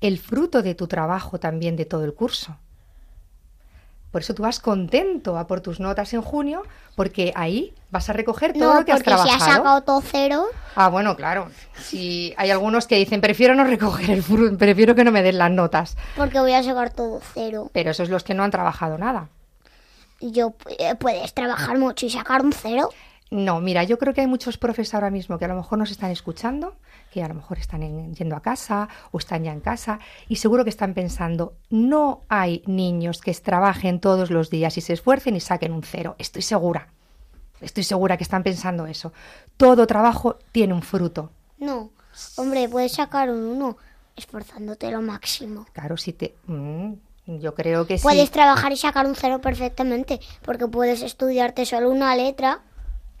El 0.01 0.17
fruto 0.17 0.61
de 0.61 0.75
tu 0.75 0.87
trabajo 0.87 1.39
también 1.39 1.75
de 1.75 1.85
todo 1.85 2.03
el 2.05 2.13
curso. 2.13 2.57
Por 4.11 4.21
eso 4.21 4.33
tú 4.33 4.43
vas 4.43 4.59
contento 4.59 5.37
a 5.37 5.47
por 5.47 5.61
tus 5.61 5.79
notas 5.79 6.13
en 6.13 6.21
junio, 6.21 6.63
porque 6.97 7.31
ahí 7.33 7.73
vas 7.91 8.09
a 8.09 8.13
recoger 8.13 8.51
todo 8.51 8.73
No, 8.73 8.79
lo 8.79 8.85
que 8.85 8.91
has 8.91 8.97
porque 9.03 9.11
si 9.11 9.23
trabajado. 9.23 9.51
ha 9.51 9.55
sacado 9.55 9.81
todo 9.83 10.01
cero, 10.01 10.45
Ah, 10.75 10.89
bueno, 10.89 11.15
claro. 11.15 11.49
Si 11.77 12.33
hay 12.35 12.51
algunos 12.51 12.87
que 12.87 12.97
dicen, 12.97 13.21
prefiero 13.21 13.55
no 13.55 13.63
recoger 13.63 14.09
el 14.11 14.21
fruto, 14.23 14.57
prefiero 14.57 14.95
que 14.95 15.05
no 15.05 15.11
me 15.11 15.23
den 15.23 15.37
las 15.37 15.51
notas. 15.51 15.95
porque 16.17 16.41
voy 16.41 16.51
a 16.53 16.61
sacar 16.61 16.91
todo 16.91 17.21
cero. 17.33 17.69
Pero 17.73 17.91
esos 17.91 18.09
los 18.09 18.23
que 18.23 18.33
no 18.33 18.43
han 18.43 18.51
trabajado 18.51 18.97
nada. 18.97 19.29
Y 20.19 20.31
yo, 20.31 20.55
eh, 20.77 20.95
puedes 20.95 21.33
trabajar 21.33 21.77
mucho 21.77 22.05
y 22.05 22.09
sacar 22.09 22.41
un 22.43 22.51
cero. 22.51 22.89
No, 23.31 23.61
mira, 23.61 23.83
yo 23.85 23.97
creo 23.97 24.13
que 24.13 24.19
hay 24.21 24.27
muchos 24.27 24.57
profes 24.57 24.93
ahora 24.93 25.09
mismo 25.09 25.39
que 25.39 25.45
a 25.45 25.47
lo 25.47 25.55
mejor 25.55 25.79
nos 25.79 25.89
están 25.89 26.11
escuchando, 26.11 26.75
que 27.13 27.23
a 27.23 27.29
lo 27.29 27.33
mejor 27.33 27.57
están 27.59 27.81
en- 27.81 28.13
yendo 28.13 28.35
a 28.35 28.41
casa 28.41 28.89
o 29.11 29.17
están 29.19 29.45
ya 29.45 29.53
en 29.53 29.61
casa 29.61 29.99
y 30.27 30.35
seguro 30.35 30.65
que 30.65 30.69
están 30.69 30.93
pensando, 30.93 31.53
no 31.69 32.23
hay 32.27 32.61
niños 32.65 33.21
que 33.21 33.33
trabajen 33.33 34.01
todos 34.01 34.31
los 34.31 34.49
días 34.49 34.77
y 34.77 34.81
se 34.81 34.91
esfuercen 34.93 35.37
y 35.37 35.39
saquen 35.39 35.71
un 35.71 35.81
cero. 35.81 36.15
Estoy 36.19 36.41
segura, 36.41 36.89
estoy 37.61 37.83
segura 37.83 38.17
que 38.17 38.23
están 38.23 38.43
pensando 38.43 38.85
eso. 38.85 39.13
Todo 39.55 39.87
trabajo 39.87 40.37
tiene 40.51 40.73
un 40.73 40.81
fruto. 40.81 41.31
No, 41.57 41.89
hombre, 42.35 42.67
puedes 42.67 42.91
sacar 42.91 43.29
un 43.29 43.39
uno 43.43 43.77
esforzándote 44.17 44.91
lo 44.91 45.01
máximo. 45.01 45.65
Claro, 45.71 45.95
si 45.95 46.11
te... 46.11 46.35
mm, 46.47 46.91
yo 47.39 47.55
creo 47.55 47.87
que 47.87 47.97
sí. 47.97 48.03
Puedes 48.03 48.29
trabajar 48.29 48.73
y 48.73 48.77
sacar 48.77 49.05
un 49.05 49.15
cero 49.15 49.39
perfectamente, 49.39 50.19
porque 50.43 50.67
puedes 50.67 51.01
estudiarte 51.01 51.65
solo 51.65 51.89
una 51.89 52.13
letra. 52.17 52.59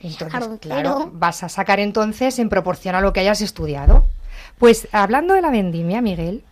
Entonces, 0.03 0.59
claro, 0.59 1.11
vas 1.13 1.43
a 1.43 1.49
sacar 1.49 1.79
entonces 1.79 2.39
en 2.39 2.49
proporción 2.49 2.95
a 2.95 3.01
lo 3.01 3.13
que 3.13 3.19
hayas 3.19 3.41
estudiado. 3.41 4.05
Pues 4.57 4.87
hablando 4.91 5.33
de 5.33 5.41
la 5.41 5.51
vendimia, 5.51 6.01
Miguel, 6.01 6.43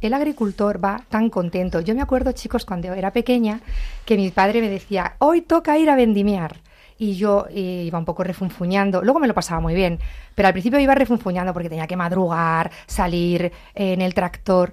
el 0.00 0.14
agricultor 0.14 0.82
va 0.82 1.02
tan 1.08 1.30
contento. 1.30 1.80
Yo 1.80 1.94
me 1.94 2.02
acuerdo, 2.02 2.32
chicos, 2.32 2.64
cuando 2.64 2.92
era 2.92 3.12
pequeña, 3.12 3.60
que 4.04 4.16
mi 4.16 4.30
padre 4.30 4.60
me 4.60 4.68
decía, 4.68 5.14
hoy 5.18 5.40
toca 5.40 5.78
ir 5.78 5.90
a 5.90 5.96
vendimiar. 5.96 6.56
Y 6.98 7.16
yo 7.16 7.46
eh, 7.50 7.84
iba 7.86 7.98
un 7.98 8.04
poco 8.04 8.24
refunfuñando. 8.24 9.02
Luego 9.02 9.20
me 9.20 9.28
lo 9.28 9.34
pasaba 9.34 9.60
muy 9.60 9.74
bien, 9.74 9.98
pero 10.34 10.48
al 10.48 10.54
principio 10.54 10.78
iba 10.78 10.94
refunfuñando 10.94 11.52
porque 11.52 11.68
tenía 11.68 11.86
que 11.86 11.96
madrugar, 11.96 12.70
salir 12.86 13.52
eh, 13.74 13.92
en 13.92 14.00
el 14.00 14.14
tractor. 14.14 14.72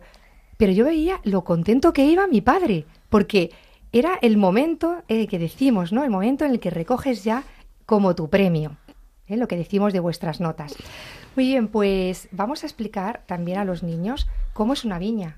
Pero 0.55 0.71
yo 0.71 0.85
veía 0.85 1.19
lo 1.23 1.43
contento 1.43 1.91
que 1.91 2.05
iba 2.05 2.27
mi 2.27 2.41
padre, 2.41 2.85
porque 3.09 3.51
era 3.91 4.17
el 4.21 4.37
momento 4.37 5.03
eh, 5.07 5.27
que 5.27 5.37
decimos, 5.37 5.91
¿no? 5.91 6.03
El 6.03 6.09
momento 6.09 6.45
en 6.45 6.51
el 6.51 6.59
que 6.59 6.69
recoges 6.69 7.23
ya 7.23 7.43
como 7.93 8.15
tu 8.15 8.27
premio, 8.27 8.75
¿eh? 9.27 9.37
lo 9.37 9.47
que 9.47 9.55
decimos 9.55 9.93
de 9.93 9.99
vuestras 9.99 10.39
notas. 10.39 10.73
Muy 11.35 11.45
bien, 11.45 11.67
pues 11.67 12.27
vamos 12.31 12.63
a 12.63 12.65
explicar 12.65 13.21
también 13.27 13.59
a 13.59 13.65
los 13.65 13.83
niños 13.83 14.25
cómo 14.53 14.73
es 14.73 14.83
una 14.83 14.97
viña. 14.97 15.37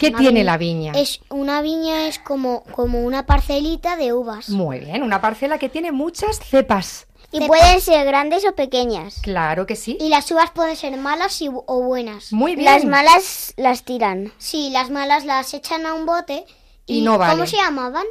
¿Qué 0.00 0.08
Una 0.08 0.18
tiene 0.18 0.40
viña- 0.40 0.44
la 0.44 0.56
viña? 0.58 0.92
Es 0.96 1.20
una 1.30 1.62
viña 1.62 2.08
es 2.08 2.18
como, 2.18 2.64
como 2.64 3.04
una 3.04 3.24
parcelita 3.24 3.94
de 3.96 4.12
uvas. 4.12 4.48
Muy 4.50 4.80
bien, 4.80 5.04
una 5.04 5.20
parcela 5.20 5.58
que 5.58 5.68
tiene 5.68 5.92
muchas 5.92 6.40
cepas. 6.40 7.06
Y 7.30 7.46
pueden 7.46 7.80
ser 7.80 8.04
grandes 8.04 8.44
o 8.44 8.56
pequeñas. 8.56 9.20
Claro 9.22 9.64
que 9.64 9.76
sí. 9.76 9.96
Y 10.00 10.08
las 10.08 10.28
uvas 10.32 10.50
pueden 10.50 10.74
ser 10.74 10.96
malas 10.96 11.40
y- 11.40 11.48
o 11.48 11.82
buenas. 11.82 12.32
Muy 12.32 12.56
bien. 12.56 12.64
Las 12.64 12.84
malas 12.84 13.54
las 13.56 13.84
tiran. 13.84 14.32
Sí, 14.38 14.70
las 14.72 14.90
malas 14.90 15.24
las 15.24 15.54
echan 15.54 15.86
a 15.86 15.94
un 15.94 16.04
bote. 16.04 16.44
Y 16.84 17.02
no 17.02 17.12
¿Cómo 17.12 17.26
valen. 17.28 17.46
se 17.46 17.56
llamaban? 17.56 18.06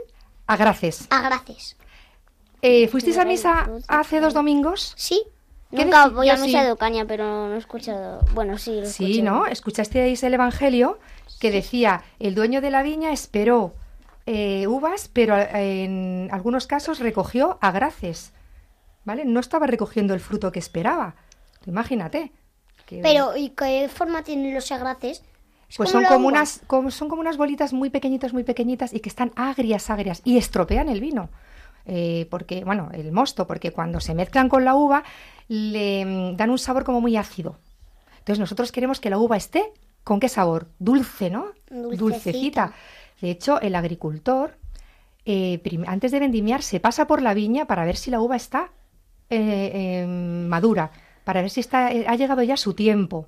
Agraces. 0.48 1.08
Agraces. 1.10 1.76
Eh, 2.68 2.88
¿Fuisteis 2.88 3.18
a 3.20 3.26
misa 3.26 3.70
hace 3.88 4.20
dos 4.20 4.34
domingos? 4.34 4.94
Sí. 4.96 5.22
¿Qué 5.70 5.84
Nunca 5.86 6.08
voy 6.08 6.30
a 6.30 6.38
misa 6.38 6.64
de 6.64 6.72
Ocaña, 6.72 7.06
pero 7.06 7.48
no 7.50 7.54
he 7.54 7.58
escuchado. 7.58 8.22
Bueno, 8.34 8.58
sí, 8.58 8.82
lo 8.82 8.88
Sí. 8.88 9.22
¿no? 9.22 9.46
¿Escuchasteis 9.46 10.24
el 10.24 10.34
Evangelio 10.34 11.00
que 11.40 11.52
decía, 11.52 12.04
el 12.20 12.34
dueño 12.34 12.62
de 12.62 12.72
la 12.72 12.82
viña 12.82 13.12
esperó 13.12 13.74
eh, 14.26 14.66
uvas, 14.68 15.10
pero 15.14 15.38
eh, 15.38 15.84
en 15.84 16.30
algunos 16.32 16.66
casos 16.66 17.00
recogió 17.00 17.60
agraces, 17.62 18.32
¿vale? 19.04 19.26
No 19.26 19.40
estaba 19.40 19.68
recogiendo 19.68 20.16
el 20.16 20.20
fruto 20.20 20.52
que 20.52 20.58
esperaba. 20.60 21.16
Imagínate. 21.68 22.32
que- 22.88 23.02
Pero, 23.04 23.36
¿y 23.38 23.50
qué 23.50 23.88
forma 23.94 24.24
tienen 24.24 24.54
los 24.56 24.72
agraces? 24.72 25.22
Es 25.70 25.78
pues 25.78 25.92
como 25.92 26.04
son 26.04 26.14
como 26.16 26.28
unas 26.28 26.62
como, 26.68 26.90
son 26.90 27.10
como 27.10 27.22
unas 27.22 27.38
bolitas 27.38 27.74
muy 27.74 27.90
pequeñitas, 27.92 28.34
muy 28.34 28.44
pequeñitas 28.44 28.94
y 28.94 29.00
que 29.02 29.10
están 29.10 29.32
agrias, 29.36 29.90
agrias 29.92 30.22
y 30.24 30.38
estropean 30.38 30.90
el 30.90 31.02
vino. 31.02 31.30
Eh, 31.86 32.28
porque, 32.32 32.64
bueno, 32.64 32.90
el 32.94 33.12
mosto, 33.12 33.46
porque 33.46 33.72
cuando 33.72 34.00
se 34.00 34.16
mezclan 34.16 34.50
con 34.50 34.66
la 34.66 34.76
uva 34.76 35.04
le 35.48 36.06
mm, 36.06 36.38
dan 36.38 36.50
un 36.50 36.58
sabor 36.58 36.84
como 36.84 37.02
muy 37.02 37.18
ácido. 37.18 37.60
Entonces 38.20 38.40
nosotros 38.40 38.72
queremos 38.72 39.00
que 39.00 39.10
la 39.10 39.20
uva 39.20 39.38
esté 39.38 39.72
con 40.04 40.20
qué 40.20 40.30
sabor? 40.30 40.68
Dulce, 40.80 41.30
¿no? 41.30 41.48
Dulcecita. 41.70 41.98
Dulcecita. 41.98 42.74
De 43.22 43.32
hecho, 43.32 43.62
el 43.62 43.76
agricultor, 43.76 44.58
eh, 45.26 45.62
antes 45.88 46.12
de 46.12 46.20
vendimiar, 46.20 46.62
se 46.64 46.80
pasa 46.80 47.08
por 47.08 47.22
la 47.22 47.34
viña 47.34 47.66
para 47.66 47.86
ver 47.86 47.98
si 47.98 48.12
la 48.12 48.20
uva 48.20 48.36
está 48.36 48.72
eh, 49.30 49.72
eh, 49.74 50.06
madura, 50.08 50.92
para 51.24 51.42
ver 51.42 51.50
si 51.50 51.60
está, 51.60 51.92
eh, 51.92 52.06
ha 52.08 52.16
llegado 52.16 52.44
ya 52.44 52.58
su 52.58 52.76
tiempo. 52.76 53.28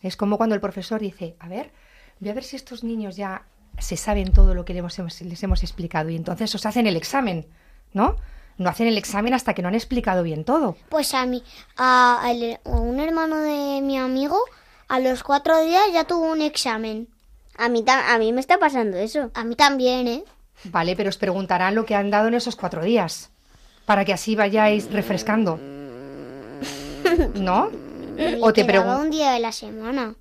Es 0.00 0.16
como 0.16 0.36
cuando 0.36 0.54
el 0.54 0.60
profesor 0.60 1.00
dice, 1.00 1.34
a 1.40 1.48
ver, 1.48 1.72
voy 2.20 2.30
a 2.30 2.34
ver 2.34 2.44
si 2.44 2.54
estos 2.54 2.84
niños 2.84 3.16
ya 3.16 3.42
se 3.78 3.96
saben 3.96 4.32
todo 4.32 4.54
lo 4.54 4.64
que 4.64 4.72
les 4.72 4.98
hemos, 4.98 5.20
les 5.20 5.42
hemos 5.42 5.62
explicado 5.64 6.10
y 6.10 6.16
entonces 6.16 6.54
os 6.54 6.64
hacen 6.64 6.86
el 6.86 6.96
examen, 6.96 7.46
¿no? 7.92 8.16
No 8.58 8.70
hacen 8.70 8.86
el 8.86 8.96
examen 8.98 9.34
hasta 9.34 9.52
que 9.54 9.60
no 9.62 9.68
han 9.68 9.74
explicado 9.74 10.22
bien 10.22 10.44
todo. 10.44 10.76
Pues 10.88 11.12
a 11.14 11.26
mí, 11.26 11.42
a, 11.76 12.22
un 12.64 13.00
hermano 13.00 13.36
de 13.36 13.80
mi 13.82 13.98
amigo, 13.98 14.38
a 14.88 14.98
los 15.00 15.22
cuatro 15.22 15.60
días 15.60 15.84
ya 15.92 16.04
tuvo 16.04 16.30
un 16.32 16.40
examen. 16.40 17.08
A 17.58 17.68
mí, 17.68 17.82
ta- 17.82 18.14
a 18.14 18.18
mí 18.18 18.32
me 18.32 18.40
está 18.40 18.58
pasando 18.58 18.96
eso. 18.96 19.30
A 19.34 19.44
mí 19.44 19.56
también, 19.56 20.08
¿eh? 20.08 20.24
Vale, 20.64 20.96
pero 20.96 21.10
os 21.10 21.18
preguntarán 21.18 21.74
lo 21.74 21.84
que 21.84 21.94
han 21.94 22.10
dado 22.10 22.28
en 22.28 22.34
esos 22.34 22.56
cuatro 22.56 22.82
días. 22.82 23.30
Para 23.84 24.04
que 24.04 24.12
así 24.14 24.34
vayáis 24.36 24.90
refrescando. 24.90 25.58
¿No? 27.34 27.70
O 28.40 28.52
te 28.52 28.64
pregunto. 28.64 29.00
un 29.02 29.10
día 29.10 29.32
de 29.32 29.40
la 29.40 29.52
semana. 29.52 30.14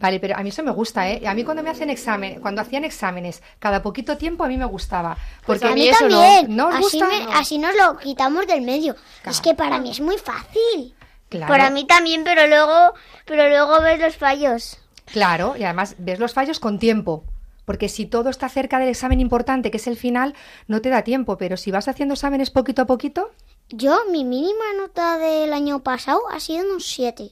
Vale, 0.00 0.18
pero 0.18 0.34
a 0.36 0.42
mí 0.42 0.48
eso 0.48 0.62
me 0.62 0.70
gusta, 0.70 1.08
¿eh? 1.10 1.22
A 1.26 1.34
mí 1.34 1.44
cuando 1.44 1.62
me 1.62 1.68
hacen 1.70 1.90
examen, 1.90 2.40
cuando 2.40 2.62
hacían 2.62 2.84
exámenes, 2.84 3.42
cada 3.58 3.82
poquito 3.82 4.16
tiempo 4.16 4.44
a 4.44 4.48
mí 4.48 4.56
me 4.56 4.64
gustaba. 4.64 5.16
Porque 5.44 5.60
Pues 5.60 5.62
a 5.64 5.68
a 5.72 5.74
mí 5.74 5.88
eso 5.88 6.08
no, 6.08 6.20
también. 6.22 6.56
no 6.56 6.68
os 6.68 6.74
así, 6.74 6.82
gusta. 6.82 7.06
me- 7.08 7.24
No. 7.26 7.32
así 7.32 7.58
nos 7.58 7.74
lo 7.76 7.98
quitamos 7.98 8.46
del 8.46 8.62
medio. 8.62 8.94
Claro. 8.94 9.30
Es 9.30 9.40
que 9.42 9.54
para 9.54 9.78
mí 9.78 9.90
es 9.90 10.00
muy 10.00 10.16
fácil. 10.16 10.94
Claro, 11.28 11.52
Para 11.52 11.70
mí 11.70 11.84
también, 11.86 12.24
pero 12.24 12.46
luego, 12.48 12.94
pero 13.26 13.48
luego 13.48 13.80
ves 13.82 14.00
los 14.00 14.16
fallos. 14.16 14.78
claro, 15.04 15.54
y 15.56 15.64
además 15.64 15.94
ves 15.98 16.18
los 16.18 16.32
fallos 16.34 16.58
con 16.60 16.78
tiempo. 16.78 17.22
Porque 17.66 17.88
si 17.88 18.06
todo 18.06 18.30
está 18.30 18.48
cerca 18.48 18.78
del 18.80 18.88
examen 18.88 19.20
importante, 19.20 19.70
que 19.70 19.76
es 19.76 19.86
el 19.86 19.96
final, 19.96 20.34
no 20.66 20.80
te 20.80 20.88
da 20.88 21.02
tiempo. 21.02 21.36
Pero 21.36 21.56
si 21.56 21.70
vas 21.70 21.86
haciendo 21.86 22.14
exámenes 22.14 22.50
poquito 22.50 22.82
a 22.82 22.86
poquito, 22.86 23.30
Yo, 23.68 23.96
mi 24.10 24.24
mínima 24.24 24.64
nota 24.76 25.18
del 25.18 25.52
año 25.52 25.80
pasado 25.84 26.20
ha 26.32 26.40
sido 26.40 26.64
un 26.74 26.80
7 26.80 27.30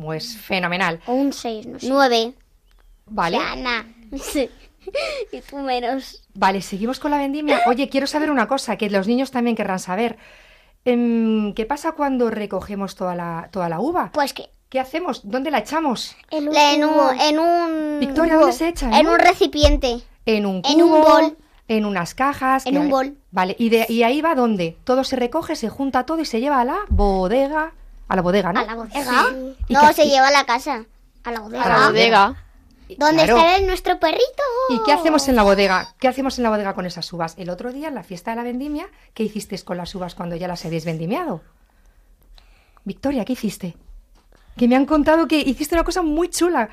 pues 0.00 0.36
fenomenal. 0.36 1.00
o 1.06 1.12
un 1.14 1.32
6, 1.32 1.66
no 1.66 1.78
sé. 1.80 1.88
Nueve. 1.88 2.32
Vale. 3.06 3.36
Ana, 3.38 3.86
Sí. 4.20 4.48
y 5.32 5.40
tú 5.42 5.56
menos. 5.58 6.22
Vale, 6.34 6.62
seguimos 6.62 6.98
con 7.00 7.10
la 7.10 7.18
vendimia. 7.18 7.60
Oye, 7.66 7.88
quiero 7.88 8.06
saber 8.06 8.30
una 8.30 8.48
cosa 8.48 8.76
que 8.76 8.88
los 8.90 9.06
niños 9.06 9.30
también 9.30 9.56
querrán 9.56 9.78
saber. 9.78 10.16
Em, 10.84 11.52
¿Qué 11.54 11.66
pasa 11.66 11.92
cuando 11.92 12.30
recogemos 12.30 12.94
toda 12.94 13.14
la, 13.14 13.48
toda 13.52 13.68
la 13.68 13.80
uva? 13.80 14.10
pues 14.12 14.32
que 14.32 14.48
¿Qué 14.68 14.78
hacemos? 14.80 15.22
¿Dónde 15.24 15.50
la 15.50 15.60
echamos? 15.60 16.14
en, 16.30 16.48
un, 16.48 16.54
en 17.20 17.38
un... 17.38 18.00
Victoria, 18.00 18.34
¿dónde 18.36 18.52
se 18.52 18.68
echa, 18.68 18.90
En 18.98 19.06
no? 19.06 19.12
un 19.14 19.18
recipiente. 19.18 20.00
En 20.26 20.44
un 20.44 20.60
cubo, 20.60 20.72
En 20.74 20.82
un 20.82 20.90
bol. 21.02 21.36
en 21.68 21.84
unas 21.86 22.14
cajas. 22.14 22.66
En 22.66 22.76
un 22.76 22.90
bol. 22.90 23.16
Vale, 23.30 23.56
¿y, 23.58 23.70
de, 23.70 23.86
¿y 23.88 24.02
ahí 24.02 24.20
va 24.20 24.34
dónde? 24.34 24.76
Todo 24.84 25.04
se 25.04 25.16
recoge, 25.16 25.56
se 25.56 25.70
junta 25.70 26.04
todo 26.04 26.20
y 26.20 26.26
se 26.26 26.40
lleva 26.40 26.60
a 26.60 26.66
la 26.66 26.76
bodega. 26.90 27.72
A 28.08 28.16
la 28.16 28.22
bodega, 28.22 28.52
¿no? 28.52 28.60
a 28.60 28.64
la 28.64 28.74
bodega. 28.74 29.26
¿Y 29.68 29.72
No, 29.74 29.92
se 29.92 30.06
lleva 30.06 30.28
a 30.28 30.30
la 30.30 30.44
casa. 30.44 30.84
A 31.24 31.30
la 31.30 31.40
bodega. 31.40 31.64
A 31.64 31.68
la 31.68 31.86
bodega. 31.88 32.44
¿Dónde 32.96 33.24
Claro. 33.24 33.36
está 33.36 33.60
nuestro 33.66 34.00
perrito? 34.00 34.42
¿Y 34.70 34.82
qué 34.82 34.92
hacemos 34.94 35.28
en 35.28 35.36
la 35.36 35.42
bodega? 35.42 35.94
¿Qué 36.00 36.08
hacemos 36.08 36.38
en 36.38 36.44
la 36.44 36.50
bodega 36.50 36.72
con 36.74 36.86
esas 36.86 37.12
uvas? 37.12 37.34
El 37.36 37.50
otro 37.50 37.70
día, 37.70 37.88
en 37.88 37.94
la 37.94 38.02
fiesta 38.02 38.30
de 38.30 38.36
la 38.36 38.42
vendimia, 38.44 38.88
¿qué 39.12 39.24
hicisteis 39.24 39.62
con 39.62 39.76
las 39.76 39.94
uvas 39.94 40.14
cuando 40.14 40.36
ya 40.36 40.48
las 40.48 40.64
habéis 40.64 40.86
vendimiado? 40.86 41.42
Victoria, 42.84 43.26
¿qué 43.26 43.34
hiciste? 43.34 43.76
Que 44.56 44.66
me 44.68 44.74
han 44.76 44.86
contado 44.86 45.28
que 45.28 45.38
hiciste 45.38 45.74
una 45.74 45.84
cosa 45.84 46.00
muy 46.00 46.30
chula. 46.30 46.70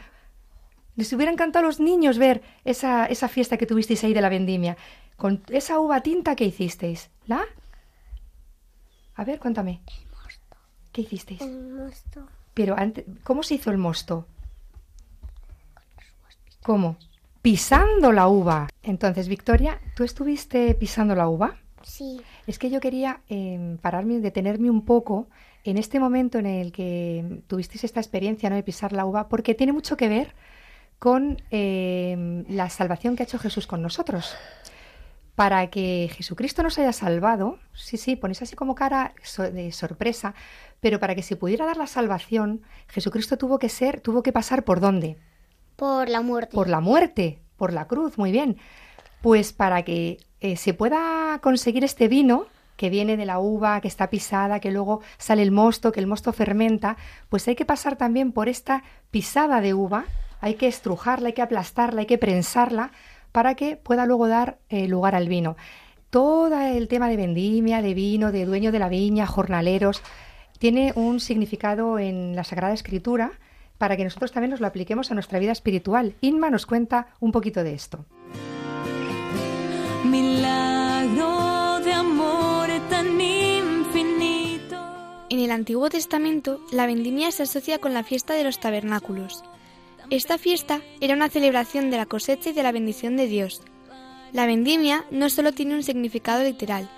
Les 0.95 1.11
hubiera 1.11 1.33
encantado 1.33 1.65
a 1.65 1.67
los 1.67 1.81
niños 1.81 2.17
ver 2.17 2.41
esa, 2.63 3.05
esa 3.07 3.27
fiesta 3.27 3.57
que 3.57 3.65
tuvisteis 3.65 4.01
ahí 4.05 4.13
de 4.13 4.21
la 4.21 4.29
vendimia. 4.29 4.77
Con 5.17 5.43
esa 5.49 5.79
uva 5.79 5.99
tinta 5.99 6.37
que 6.37 6.45
hicisteis. 6.45 7.09
¿La? 7.27 7.43
A 9.15 9.25
ver, 9.25 9.39
cuéntame. 9.39 9.81
¿Qué 10.95 11.01
hicisteis? 11.01 11.41
Pero 12.53 12.73
antes, 12.79 13.03
¿cómo 13.25 13.43
se 13.43 13.55
hizo 13.55 13.69
el 13.69 13.77
mosto? 13.77 14.25
¿Cómo? 16.63 16.95
Pisando 17.41 18.13
la 18.13 18.29
uva. 18.29 18.69
Entonces, 18.81 19.27
Victoria, 19.27 19.81
¿tú 19.93 20.05
estuviste 20.05 20.73
pisando 20.73 21.13
la 21.13 21.27
uva? 21.27 21.57
Sí. 21.83 22.21
Es 22.47 22.57
que 22.57 22.69
yo 22.69 22.79
quería 22.79 23.19
eh, 23.27 23.75
pararme, 23.81 24.21
detenerme 24.21 24.69
un 24.69 24.85
poco 24.85 25.27
en 25.65 25.77
este 25.77 25.99
momento 25.99 26.39
en 26.39 26.45
el 26.45 26.71
que 26.71 27.41
tuvisteis 27.47 27.83
esta 27.83 27.99
experiencia 27.99 28.49
¿no? 28.49 28.55
de 28.55 28.63
pisar 28.63 28.93
la 28.93 29.03
uva, 29.03 29.27
porque 29.27 29.53
tiene 29.53 29.73
mucho 29.73 29.97
que 29.97 30.07
ver 30.07 30.33
con 30.97 31.41
eh, 31.51 32.45
la 32.47 32.69
salvación 32.69 33.17
que 33.17 33.23
ha 33.23 33.25
hecho 33.25 33.37
Jesús 33.37 33.67
con 33.67 33.81
nosotros. 33.81 34.33
Para 35.35 35.67
que 35.69 36.09
Jesucristo 36.15 36.63
nos 36.63 36.79
haya 36.79 36.93
salvado, 36.93 37.59
sí, 37.73 37.97
sí, 37.97 38.15
ponéis 38.15 38.41
así 38.41 38.55
como 38.55 38.73
cara 38.73 39.13
de 39.51 39.71
sorpresa, 39.73 40.33
pero 40.79 40.99
para 40.99 41.13
que 41.13 41.23
se 41.23 41.35
pudiera 41.35 41.65
dar 41.65 41.75
la 41.75 41.87
salvación, 41.87 42.61
Jesucristo 42.87 43.37
tuvo 43.37 43.59
que 43.59 43.67
ser, 43.67 43.99
tuvo 43.99 44.23
que 44.23 44.31
pasar 44.31 44.63
por 44.63 44.79
dónde? 44.79 45.17
Por 45.75 46.07
la 46.07 46.21
muerte. 46.21 46.55
Por 46.55 46.69
la 46.69 46.79
muerte, 46.79 47.39
por 47.57 47.73
la 47.73 47.85
cruz, 47.85 48.17
muy 48.17 48.31
bien. 48.31 48.57
Pues 49.21 49.51
para 49.51 49.83
que 49.83 50.19
eh, 50.39 50.55
se 50.55 50.73
pueda 50.73 51.39
conseguir 51.41 51.83
este 51.83 52.07
vino 52.07 52.45
que 52.77 52.89
viene 52.89 53.17
de 53.17 53.25
la 53.25 53.39
uva, 53.39 53.81
que 53.81 53.87
está 53.87 54.09
pisada, 54.09 54.59
que 54.59 54.71
luego 54.71 55.01
sale 55.17 55.41
el 55.41 55.51
mosto, 55.51 55.91
que 55.91 55.99
el 55.99 56.07
mosto 56.07 56.33
fermenta, 56.33 56.97
pues 57.29 57.47
hay 57.47 57.55
que 57.55 57.65
pasar 57.65 57.97
también 57.97 58.31
por 58.31 58.49
esta 58.49 58.83
pisada 59.11 59.61
de 59.61 59.73
uva, 59.73 60.05
hay 60.41 60.55
que 60.55 60.67
estrujarla, 60.67 61.27
hay 61.27 61.33
que 61.33 61.41
aplastarla, 61.41 62.01
hay 62.01 62.05
que 62.05 62.17
prensarla 62.17 62.91
para 63.35 63.55
que 63.55 63.75
pueda 63.75 64.05
luego 64.05 64.29
dar 64.29 64.59
eh, 64.69 64.87
lugar 64.87 65.13
al 65.13 65.27
vino. 65.27 65.57
Todo 66.09 66.57
el 66.57 66.87
tema 66.87 67.09
de 67.09 67.17
vendimia, 67.17 67.81
de 67.81 67.93
vino, 67.93 68.31
de 68.31 68.45
dueño 68.45 68.71
de 68.71 68.79
la 68.79 68.87
viña, 68.87 69.27
jornaleros, 69.27 70.01
tiene 70.57 70.93
un 70.95 71.19
significado 71.19 71.99
en 71.99 72.33
la 72.37 72.45
Sagrada 72.45 72.73
Escritura 72.73 73.33
para 73.77 73.97
que 73.97 74.05
nosotros 74.05 74.31
también 74.31 74.51
nos 74.51 74.61
lo 74.61 74.67
apliquemos 74.67 75.11
a 75.11 75.15
nuestra 75.15 75.37
vida 75.39 75.51
espiritual. 75.51 76.15
Inma 76.21 76.49
nos 76.49 76.65
cuenta 76.65 77.07
un 77.19 77.33
poquito 77.33 77.61
de 77.61 77.73
esto. 77.73 78.05
Milagro 80.05 81.81
de 81.83 81.91
amor 81.91 82.69
tan 82.89 83.19
infinito. 83.19 84.77
En 85.29 85.41
el 85.41 85.51
Antiguo 85.51 85.89
Testamento, 85.89 86.61
la 86.71 86.85
vendimia 86.85 87.33
se 87.33 87.43
asocia 87.43 87.79
con 87.79 87.93
la 87.93 88.05
fiesta 88.05 88.33
de 88.33 88.45
los 88.45 88.61
tabernáculos. 88.61 89.43
Esta 90.09 90.37
fiesta 90.37 90.81
era 91.01 91.15
una 91.15 91.29
celebración 91.29 91.89
de 91.89 91.97
la 91.97 92.05
cosecha 92.05 92.51
y 92.51 92.53
de 92.53 92.63
la 92.63 92.71
bendición 92.71 93.17
de 93.17 93.27
Dios. 93.27 93.61
La 94.33 94.45
vendimia 94.45 95.05
no 95.11 95.29
solo 95.29 95.51
tiene 95.51 95.75
un 95.75 95.83
significado 95.83 96.43
literal, 96.43 96.89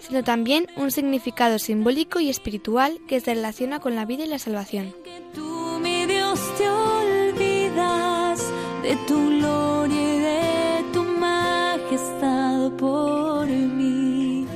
sino 0.00 0.24
también 0.24 0.66
un 0.76 0.90
significado 0.90 1.58
simbólico 1.58 2.20
y 2.20 2.30
espiritual 2.30 3.00
que 3.06 3.20
se 3.20 3.34
relaciona 3.34 3.80
con 3.80 3.94
la 3.96 4.04
vida 4.06 4.24
y 4.24 4.28
la 4.28 4.38
salvación. 4.38 4.94
Tú, 5.34 5.78
mi 5.80 6.06
Dios, 6.06 6.40
te 6.56 6.68
olvidas 6.68 8.42
de 8.82 8.96
tu 9.06 9.28
gloria 9.38 10.14
y 10.14 10.18
de 10.18 10.84
tu 10.92 11.02
majestad 11.04 12.70
por 12.72 13.46
mí. 13.46 14.46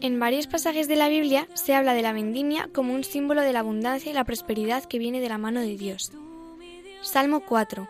En 0.00 0.20
varios 0.20 0.46
pasajes 0.46 0.86
de 0.86 0.96
la 0.96 1.08
Biblia 1.08 1.48
se 1.54 1.74
habla 1.74 1.94
de 1.94 2.02
la 2.02 2.12
vendimia 2.12 2.68
como 2.72 2.92
un 2.92 3.04
símbolo 3.04 3.42
de 3.42 3.52
la 3.52 3.60
abundancia 3.60 4.10
y 4.10 4.14
la 4.14 4.24
prosperidad 4.24 4.84
que 4.84 4.98
viene 4.98 5.20
de 5.20 5.28
la 5.28 5.38
mano 5.38 5.60
de 5.60 5.76
Dios. 5.76 6.12
Salmo 7.02 7.40
4. 7.40 7.88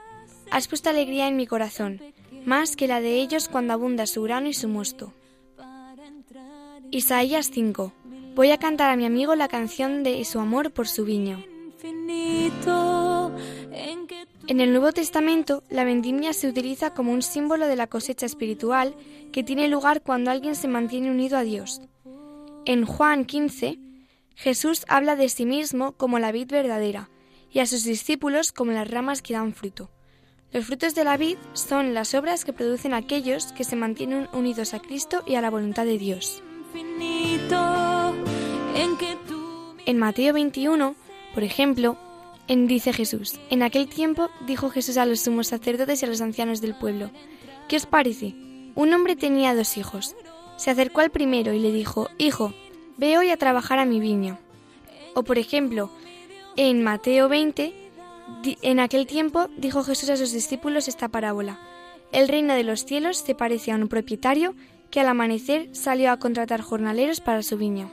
Has 0.51 0.69
puesto 0.69 0.90
alegría 0.90 1.29
en 1.29 1.37
mi 1.37 1.47
corazón, 1.47 2.01
más 2.45 2.77
que 2.77 2.87
la 2.87 3.01
de 3.01 3.14
ellos 3.21 3.49
cuando 3.49 3.73
abunda 3.73 4.07
su 4.07 4.23
grano 4.23 4.49
y 4.49 4.55
su 4.55 4.69
mosto. 4.69 5.12
Isaías 6.90 7.51
5. 7.53 7.92
Voy 8.35 8.51
a 8.51 8.59
cantar 8.59 8.90
a 8.90 8.97
mi 8.97 9.07
amigo 9.07 9.35
la 9.35 9.49
canción 9.49 10.03
de 10.03 10.25
su 10.25 10.38
amor 10.38 10.73
por 10.73 10.87
su 10.87 11.05
viña. 11.05 11.45
En 14.49 14.61
el 14.61 14.71
Nuevo 14.71 14.92
Testamento, 14.92 15.62
la 15.71 15.85
vendimia 15.85 16.33
se 16.33 16.49
utiliza 16.49 16.95
como 16.95 17.12
un 17.12 17.23
símbolo 17.23 17.66
de 17.66 17.77
la 17.77 17.88
cosecha 17.88 18.27
espiritual 18.27 18.95
que 19.33 19.42
tiene 19.42 19.69
lugar 19.69 20.03
cuando 20.03 20.31
alguien 20.31 20.55
se 20.55 20.69
mantiene 20.69 21.11
unido 21.11 21.37
a 21.37 21.42
Dios. 21.42 21.81
En 22.64 22.85
Juan 22.85 23.25
15, 23.25 23.79
Jesús 24.37 24.85
habla 24.88 25.16
de 25.16 25.29
sí 25.29 25.47
mismo 25.47 25.92
como 25.92 26.19
la 26.19 26.33
vid 26.33 26.49
verdadera 26.49 27.09
y 27.57 27.61
a 27.61 27.64
sus 27.64 27.85
discípulos 27.85 28.53
como 28.53 28.73
las 28.73 28.87
ramas 28.87 29.23
que 29.23 29.33
dan 29.33 29.55
fruto. 29.55 29.88
Los 30.53 30.66
frutos 30.66 30.95
de 30.95 31.05
la 31.05 31.16
vid 31.16 31.38
son 31.55 31.95
las 31.95 32.12
obras 32.14 32.45
que 32.45 32.53
producen 32.53 32.92
aquellos 32.92 33.47
que 33.53 33.64
se 33.64 33.77
mantienen 33.77 34.29
unidos 34.35 34.75
a 34.75 34.79
Cristo 34.79 35.23
y 35.27 35.37
a 35.37 35.40
la 35.40 35.49
voluntad 35.49 35.87
de 35.87 35.97
Dios. 35.97 36.42
En 39.87 39.99
Mateo 39.99 40.35
21, 40.35 40.97
por 41.33 41.45
ejemplo, 41.45 41.97
en, 42.47 42.66
dice 42.66 42.92
Jesús, 42.92 43.40
en 43.49 43.62
aquel 43.62 43.88
tiempo 43.88 44.29
dijo 44.47 44.69
Jesús 44.69 44.99
a 44.99 45.07
los 45.07 45.21
sumos 45.21 45.47
sacerdotes 45.47 46.03
y 46.03 46.05
a 46.05 46.09
los 46.11 46.21
ancianos 46.21 46.61
del 46.61 46.75
pueblo, 46.75 47.11
¿qué 47.69 47.77
os 47.77 47.87
parece? 47.87 48.35
Un 48.75 48.92
hombre 48.92 49.16
tenía 49.16 49.55
dos 49.55 49.79
hijos. 49.79 50.14
Se 50.59 50.71
acercó 50.71 51.01
al 51.01 51.11
primero 51.11 51.55
y 51.55 51.59
le 51.61 51.73
dijo, 51.73 52.11
Hijo, 52.19 52.53
ve 52.99 53.16
hoy 53.16 53.31
a 53.31 53.38
trabajar 53.38 53.79
a 53.79 53.87
mi 53.87 53.99
viña. 53.99 54.38
O 55.14 55.23
por 55.23 55.38
ejemplo, 55.38 55.90
en 56.57 56.83
Mateo 56.83 57.29
20, 57.29 57.73
di- 58.42 58.59
en 58.62 58.81
aquel 58.81 59.07
tiempo 59.07 59.49
dijo 59.57 59.83
Jesús 59.85 60.09
a 60.11 60.16
sus 60.16 60.33
discípulos 60.33 60.88
esta 60.88 61.09
parábola. 61.09 61.59
El 62.12 62.29
reino 62.29 62.55
de 62.55 62.62
los 62.64 62.85
cielos 62.85 63.19
se 63.19 63.35
parece 63.35 63.73
a 63.73 63.77
un 63.77 63.88
propietario 63.88 64.55
que 64.90 65.01
al 65.01 65.09
amanecer 65.09 65.69
salió 65.75 66.11
a 66.12 66.19
contratar 66.19 66.61
jornaleros 66.62 67.21
para 67.21 67.42
su 67.42 67.57
viña. 67.59 67.90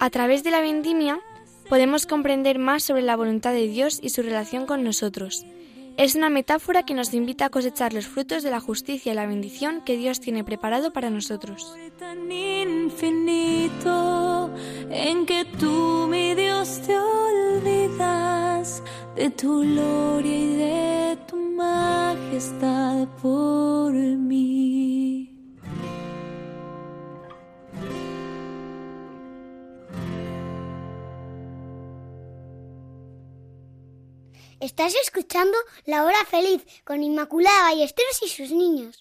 A 0.00 0.10
través 0.10 0.44
de 0.44 0.50
la 0.50 0.60
vendimia 0.60 1.20
podemos 1.68 2.06
comprender 2.06 2.58
más 2.58 2.84
sobre 2.84 3.02
la 3.02 3.16
voluntad 3.16 3.52
de 3.52 3.66
Dios 3.66 3.98
y 4.02 4.10
su 4.10 4.22
relación 4.22 4.66
con 4.66 4.84
nosotros. 4.84 5.44
Es 5.96 6.14
una 6.14 6.28
metáfora 6.28 6.82
que 6.82 6.92
nos 6.92 7.14
invita 7.14 7.46
a 7.46 7.50
cosechar 7.50 7.94
los 7.94 8.06
frutos 8.06 8.42
de 8.42 8.50
la 8.50 8.60
justicia 8.60 9.12
y 9.12 9.14
la 9.14 9.26
bendición 9.26 9.80
que 9.84 9.96
Dios 9.96 10.20
tiene 10.20 10.44
preparado 10.44 10.92
para 10.92 11.08
nosotros. 11.08 11.74
en 14.90 15.26
que 15.26 15.44
tú, 15.58 16.06
olvidas 16.92 18.82
de 19.16 19.30
tu 19.30 19.64
de 19.64 21.16
tu. 21.26 21.36
Estás 34.58 34.94
escuchando 34.94 35.56
La 35.84 36.04
Hora 36.04 36.24
Feliz 36.24 36.64
con 36.84 37.02
Inmaculada 37.02 37.64
Ballesteros 37.64 38.22
y 38.22 38.28
sus 38.28 38.50
niños. 38.52 38.96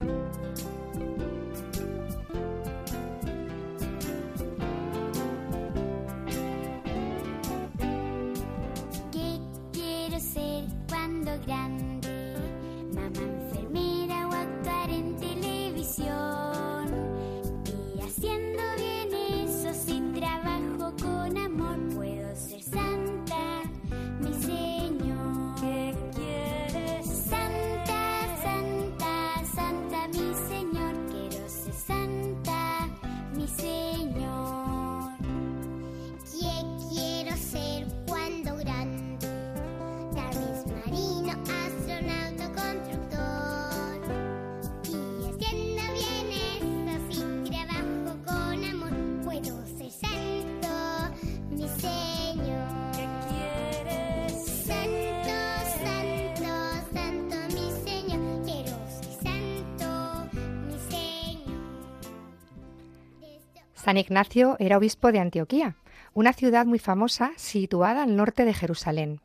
San 63.85 63.97
Ignacio 63.97 64.55
era 64.57 64.77
obispo 64.77 65.11
de 65.11 65.19
Antioquía, 65.19 65.75
una 66.15 66.33
ciudad 66.33 66.65
muy 66.65 66.79
famosa 66.79 67.33
situada 67.35 68.01
al 68.01 68.15
norte 68.15 68.43
de 68.43 68.51
Jerusalén. 68.55 69.21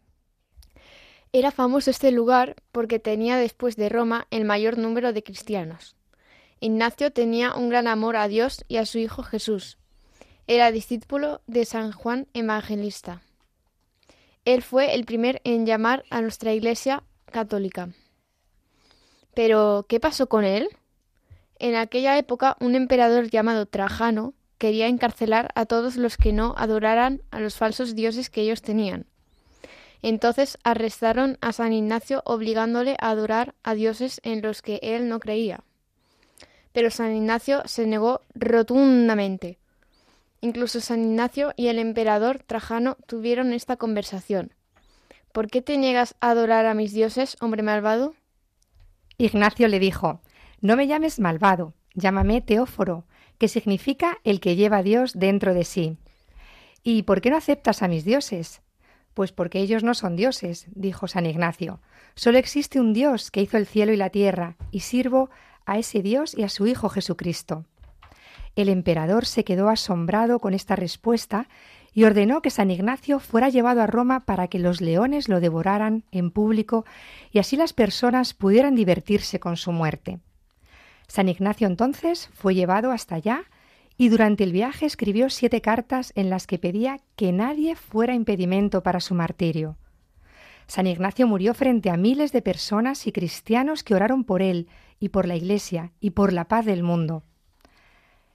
Era 1.32 1.50
famoso 1.50 1.90
este 1.90 2.10
lugar 2.10 2.56
porque 2.70 2.98
tenía 2.98 3.38
después 3.38 3.76
de 3.76 3.88
Roma 3.88 4.26
el 4.30 4.44
mayor 4.44 4.76
número 4.76 5.14
de 5.14 5.22
cristianos. 5.22 5.96
Ignacio 6.60 7.10
tenía 7.10 7.54
un 7.54 7.70
gran 7.70 7.88
amor 7.88 8.16
a 8.16 8.28
Dios 8.28 8.66
y 8.68 8.76
a 8.76 8.84
su 8.84 8.98
Hijo 8.98 9.22
Jesús. 9.22 9.78
Era 10.46 10.70
discípulo 10.72 11.40
de 11.46 11.64
San 11.64 11.90
Juan 11.92 12.26
Evangelista. 12.34 13.22
Él 14.44 14.60
fue 14.60 14.94
el 14.94 15.06
primer 15.06 15.40
en 15.44 15.64
llamar 15.64 16.04
a 16.10 16.20
nuestra 16.20 16.52
Iglesia 16.52 17.02
católica. 17.32 17.94
Pero, 19.32 19.86
¿qué 19.88 20.00
pasó 20.00 20.28
con 20.28 20.44
él? 20.44 20.68
En 21.58 21.76
aquella 21.76 22.18
época, 22.18 22.58
un 22.60 22.74
emperador 22.74 23.30
llamado 23.30 23.64
Trajano 23.64 24.34
quería 24.60 24.88
encarcelar 24.88 25.48
a 25.54 25.64
todos 25.64 25.96
los 25.96 26.18
que 26.18 26.34
no 26.34 26.54
adoraran 26.58 27.22
a 27.30 27.40
los 27.40 27.56
falsos 27.56 27.94
dioses 27.94 28.28
que 28.28 28.42
ellos 28.42 28.60
tenían. 28.60 29.06
Entonces 30.02 30.58
arrestaron 30.64 31.38
a 31.40 31.52
San 31.52 31.72
Ignacio 31.72 32.22
obligándole 32.26 32.94
a 33.00 33.08
adorar 33.08 33.54
a 33.62 33.74
dioses 33.74 34.20
en 34.22 34.42
los 34.42 34.60
que 34.60 34.78
él 34.82 35.08
no 35.08 35.18
creía. 35.18 35.64
Pero 36.72 36.90
San 36.90 37.16
Ignacio 37.16 37.62
se 37.64 37.86
negó 37.86 38.20
rotundamente. 38.34 39.58
Incluso 40.42 40.82
San 40.82 41.00
Ignacio 41.00 41.54
y 41.56 41.68
el 41.68 41.78
emperador 41.78 42.42
Trajano 42.46 42.98
tuvieron 43.06 43.54
esta 43.54 43.76
conversación. 43.76 44.52
¿Por 45.32 45.48
qué 45.48 45.62
te 45.62 45.78
niegas 45.78 46.16
a 46.20 46.30
adorar 46.30 46.66
a 46.66 46.74
mis 46.74 46.92
dioses, 46.92 47.38
hombre 47.40 47.62
malvado? 47.62 48.14
Ignacio 49.16 49.68
le 49.68 49.78
dijo, 49.78 50.20
No 50.60 50.76
me 50.76 50.86
llames 50.86 51.18
malvado, 51.18 51.72
llámame 51.94 52.42
Teóforo, 52.42 53.06
que 53.40 53.48
significa 53.48 54.18
el 54.22 54.38
que 54.38 54.54
lleva 54.54 54.76
a 54.76 54.82
Dios 54.82 55.18
dentro 55.18 55.54
de 55.54 55.64
sí. 55.64 55.96
¿Y 56.84 57.04
por 57.04 57.22
qué 57.22 57.30
no 57.30 57.38
aceptas 57.38 57.82
a 57.82 57.88
mis 57.88 58.04
dioses? 58.04 58.60
Pues 59.14 59.32
porque 59.32 59.60
ellos 59.60 59.82
no 59.82 59.94
son 59.94 60.14
dioses, 60.14 60.66
dijo 60.74 61.08
San 61.08 61.24
Ignacio. 61.24 61.80
Solo 62.14 62.36
existe 62.36 62.78
un 62.78 62.92
Dios 62.92 63.30
que 63.30 63.40
hizo 63.40 63.56
el 63.56 63.66
cielo 63.66 63.94
y 63.94 63.96
la 63.96 64.10
tierra, 64.10 64.56
y 64.70 64.80
sirvo 64.80 65.30
a 65.64 65.78
ese 65.78 66.02
Dios 66.02 66.36
y 66.36 66.42
a 66.42 66.50
su 66.50 66.66
Hijo 66.66 66.90
Jesucristo. 66.90 67.64
El 68.56 68.68
emperador 68.68 69.24
se 69.24 69.42
quedó 69.42 69.70
asombrado 69.70 70.38
con 70.38 70.52
esta 70.52 70.76
respuesta 70.76 71.48
y 71.94 72.04
ordenó 72.04 72.42
que 72.42 72.50
San 72.50 72.70
Ignacio 72.70 73.20
fuera 73.20 73.48
llevado 73.48 73.80
a 73.80 73.86
Roma 73.86 74.26
para 74.26 74.48
que 74.48 74.58
los 74.58 74.82
leones 74.82 75.30
lo 75.30 75.40
devoraran 75.40 76.04
en 76.12 76.30
público 76.30 76.84
y 77.32 77.38
así 77.38 77.56
las 77.56 77.72
personas 77.72 78.34
pudieran 78.34 78.74
divertirse 78.74 79.40
con 79.40 79.56
su 79.56 79.72
muerte. 79.72 80.20
San 81.10 81.28
Ignacio 81.28 81.66
entonces 81.66 82.30
fue 82.34 82.54
llevado 82.54 82.92
hasta 82.92 83.16
allá 83.16 83.42
y 83.96 84.10
durante 84.10 84.44
el 84.44 84.52
viaje 84.52 84.86
escribió 84.86 85.28
siete 85.28 85.60
cartas 85.60 86.12
en 86.14 86.30
las 86.30 86.46
que 86.46 86.56
pedía 86.56 87.00
que 87.16 87.32
nadie 87.32 87.74
fuera 87.74 88.14
impedimento 88.14 88.84
para 88.84 89.00
su 89.00 89.16
martirio. 89.16 89.76
San 90.68 90.86
Ignacio 90.86 91.26
murió 91.26 91.52
frente 91.52 91.90
a 91.90 91.96
miles 91.96 92.30
de 92.30 92.42
personas 92.42 93.08
y 93.08 93.12
cristianos 93.12 93.82
que 93.82 93.96
oraron 93.96 94.22
por 94.22 94.40
él 94.40 94.68
y 95.00 95.08
por 95.08 95.26
la 95.26 95.34
Iglesia 95.34 95.90
y 95.98 96.10
por 96.10 96.32
la 96.32 96.44
paz 96.44 96.64
del 96.64 96.84
mundo. 96.84 97.24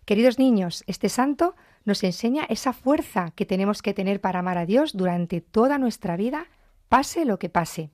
Queridos 0.04 0.38
niños, 0.38 0.84
este 0.86 1.08
santo 1.08 1.56
nos 1.86 2.04
enseña 2.04 2.44
esa 2.50 2.74
fuerza 2.74 3.32
que 3.38 3.46
tenemos 3.46 3.82
que 3.82 3.94
tener 3.94 4.20
para 4.20 4.40
amar 4.40 4.58
a 4.58 4.66
Dios 4.66 4.98
durante 4.98 5.40
toda 5.40 5.78
nuestra 5.78 6.18
vida, 6.18 6.48
pase 6.90 7.24
lo 7.24 7.40
que 7.40 7.48
pase. 7.48 7.90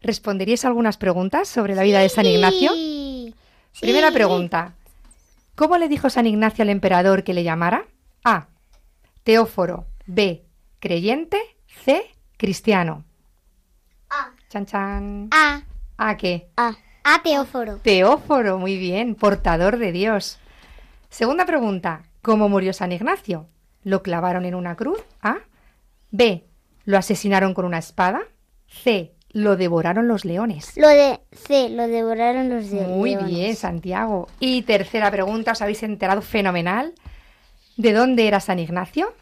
¿Responderíais 0.00 0.64
algunas 0.64 0.98
preguntas 0.98 1.48
sobre 1.48 1.74
la 1.74 1.82
vida 1.82 1.98
de 1.98 2.08
San 2.10 2.26
Ignacio? 2.26 2.70
Primera 3.80 4.10
pregunta. 4.10 4.74
¿Cómo 5.54 5.76
le 5.78 5.88
dijo 5.88 6.10
San 6.10 6.26
Ignacio 6.26 6.62
al 6.62 6.70
emperador 6.70 7.24
que 7.24 7.34
le 7.34 7.44
llamara? 7.44 7.86
A. 8.24 8.46
Teóforo. 9.24 9.86
B. 10.06 10.44
Creyente. 10.78 11.38
C. 11.84 12.10
Cristiano. 12.36 13.04
A. 14.10 14.32
Chan 14.48 14.66
chan. 14.66 15.28
A. 15.30 15.62
¿A 15.96 16.16
qué? 16.16 16.48
A. 16.56 16.76
A 17.04 17.22
Teóforo. 17.22 17.78
Teóforo, 17.78 18.58
muy 18.58 18.76
bien, 18.76 19.14
portador 19.14 19.78
de 19.78 19.92
Dios. 19.92 20.38
Segunda 21.10 21.46
pregunta. 21.46 22.04
¿Cómo 22.22 22.48
murió 22.48 22.72
San 22.72 22.92
Ignacio? 22.92 23.48
¿Lo 23.82 24.02
clavaron 24.02 24.44
en 24.44 24.54
una 24.54 24.76
cruz? 24.76 25.00
A. 25.20 25.38
B. 26.10 26.46
¿Lo 26.84 26.98
asesinaron 26.98 27.54
con 27.54 27.64
una 27.64 27.78
espada? 27.78 28.22
C. 28.66 29.12
¿Lo 29.32 29.56
devoraron 29.56 30.08
los 30.08 30.24
leones? 30.24 30.76
Lo 30.76 30.88
de 30.88 31.20
C, 31.32 31.70
lo 31.70 31.88
devoraron 31.88 32.50
los 32.50 32.70
de 32.70 32.82
Muy 32.82 33.10
leones. 33.10 33.30
bien, 33.30 33.56
Santiago. 33.56 34.28
Y 34.40 34.62
tercera 34.62 35.10
pregunta, 35.10 35.52
os 35.52 35.62
habéis 35.62 35.82
enterado 35.82 36.20
fenomenal. 36.20 36.92
¿De 37.76 37.92
dónde 37.92 38.28
era 38.28 38.40
San 38.40 38.58
Ignacio? 38.58 39.14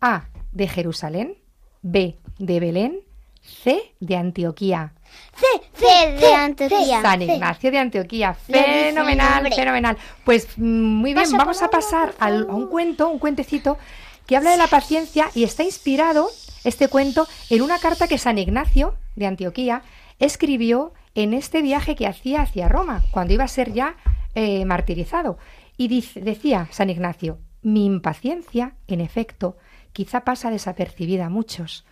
A. 0.00 0.26
De 0.52 0.68
Jerusalén. 0.68 1.36
B. 1.82 2.16
De 2.38 2.60
Belén. 2.60 3.00
C. 3.42 3.92
De 4.00 4.16
Antioquía. 4.16 4.92
C, 5.34 5.46
C 5.74 6.12
de 6.12 6.34
Antioquía. 6.34 7.02
San 7.02 7.22
Ignacio 7.22 7.70
de 7.70 7.78
Antioquía. 7.78 8.34
Fenomenal, 8.34 9.52
fenomenal. 9.52 9.96
Pues 10.24 10.48
mm, 10.56 10.62
muy 10.62 11.14
bien, 11.14 11.24
Pasa 11.24 11.36
vamos 11.36 11.62
a 11.62 11.70
pasar 11.70 12.14
a 12.18 12.28
un 12.28 12.68
cuento, 12.68 13.08
un 13.08 13.18
cuentecito 13.18 13.78
que 14.26 14.36
habla 14.36 14.50
de 14.50 14.56
la 14.56 14.66
paciencia 14.66 15.30
y 15.34 15.44
está 15.44 15.62
inspirado 15.62 16.28
este 16.64 16.88
cuento 16.88 17.28
en 17.50 17.62
una 17.62 17.78
carta 17.78 18.08
que 18.08 18.18
San 18.18 18.38
Ignacio 18.38 18.94
de 19.16 19.26
Antioquía 19.26 19.82
escribió 20.18 20.92
en 21.14 21.34
este 21.34 21.62
viaje 21.62 21.96
que 21.96 22.06
hacía 22.06 22.42
hacia 22.42 22.68
Roma, 22.68 23.02
cuando 23.10 23.34
iba 23.34 23.44
a 23.44 23.48
ser 23.48 23.72
ya 23.72 23.96
eh, 24.34 24.64
martirizado. 24.64 25.38
Y 25.76 25.88
decía 26.14 26.68
San 26.70 26.90
Ignacio, 26.90 27.38
mi 27.62 27.84
impaciencia, 27.84 28.74
en 28.86 29.00
efecto, 29.00 29.56
quizá 29.92 30.20
pasa 30.20 30.50
desapercibida 30.50 31.26
a 31.26 31.30
muchos, 31.30 31.84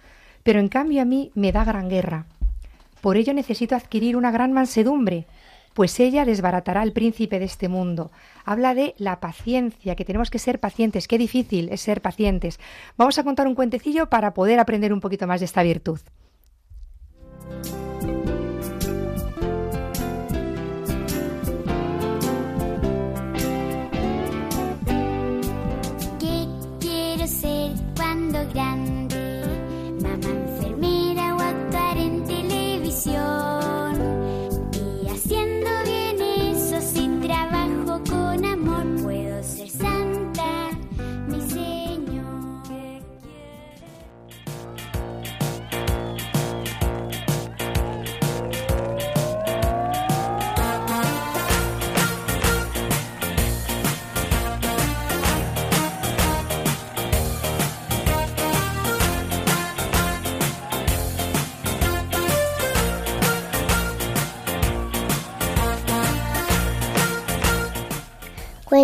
pero 0.43 0.61
en 0.61 0.69
cambio 0.69 1.03
a 1.03 1.07
mí 1.07 1.33
me 1.35 1.53
da 1.53 1.65
gran 1.65 1.89
guerra. 1.89 2.27
Por 3.01 3.17
ello 3.17 3.35
necesito 3.35 3.75
adquirir 3.75 4.17
una 4.17 4.31
gran 4.31 4.53
mansedumbre, 4.53 5.27
pues 5.75 5.99
ella 6.01 6.25
desbaratará 6.25 6.83
al 6.83 6.93
príncipe 6.93 7.39
de 7.39 7.45
este 7.47 7.69
mundo. 7.69 8.13
Habla 8.45 8.75
de 8.75 8.95
la 8.97 9.21
paciencia, 9.21 9.97
que 9.97 10.05
tenemos 10.05 10.31
que 10.31 10.39
ser 10.39 10.61
pacientes. 10.61 11.09
Qué 11.09 11.19
difícil 11.19 11.69
es 11.71 11.81
ser 11.81 12.01
pacientes. 12.01 12.61
Vamos 12.97 13.19
a 13.19 13.25
contar 13.25 13.49
un 13.49 13.57
cuentecillo 13.57 14.09
para 14.09 14.33
poder 14.35 14.61
aprender 14.61 14.93
un 14.93 15.01
poquito 15.01 15.27
más 15.27 15.41
de 15.41 15.47
esta 15.47 15.63
virtud. 15.63 15.99
Thank 17.47 17.67
you 17.67 17.84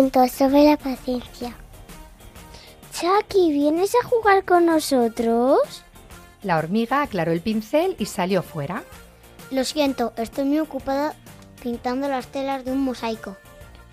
cuento 0.01 0.27
sobre 0.29 0.63
la 0.63 0.77
paciencia. 0.77 1.53
Chucky, 2.91 3.51
¿vienes 3.51 3.93
a 3.93 4.07
jugar 4.07 4.43
con 4.45 4.65
nosotros? 4.65 5.83
La 6.41 6.57
hormiga 6.57 7.03
aclaró 7.03 7.31
el 7.31 7.41
pincel 7.41 7.95
y 7.99 8.07
salió 8.07 8.41
fuera. 8.41 8.83
Lo 9.51 9.63
siento, 9.63 10.13
estoy 10.17 10.45
muy 10.45 10.59
ocupada 10.59 11.13
pintando 11.61 12.07
las 12.07 12.25
telas 12.27 12.65
de 12.65 12.71
un 12.71 12.81
mosaico. 12.83 13.37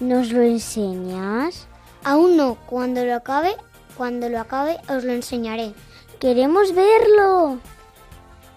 ¿Nos 0.01 0.33
lo 0.33 0.40
enseñas? 0.40 1.66
Aún 2.05 2.38
no, 2.38 2.57
cuando 2.66 3.05
lo 3.05 3.14
acabe, 3.14 3.55
cuando 3.94 4.31
lo 4.31 4.40
acabe 4.40 4.79
os 4.88 5.05
lo 5.05 5.12
enseñaré. 5.12 5.75
Queremos 6.21 6.73
verlo. 6.75 7.59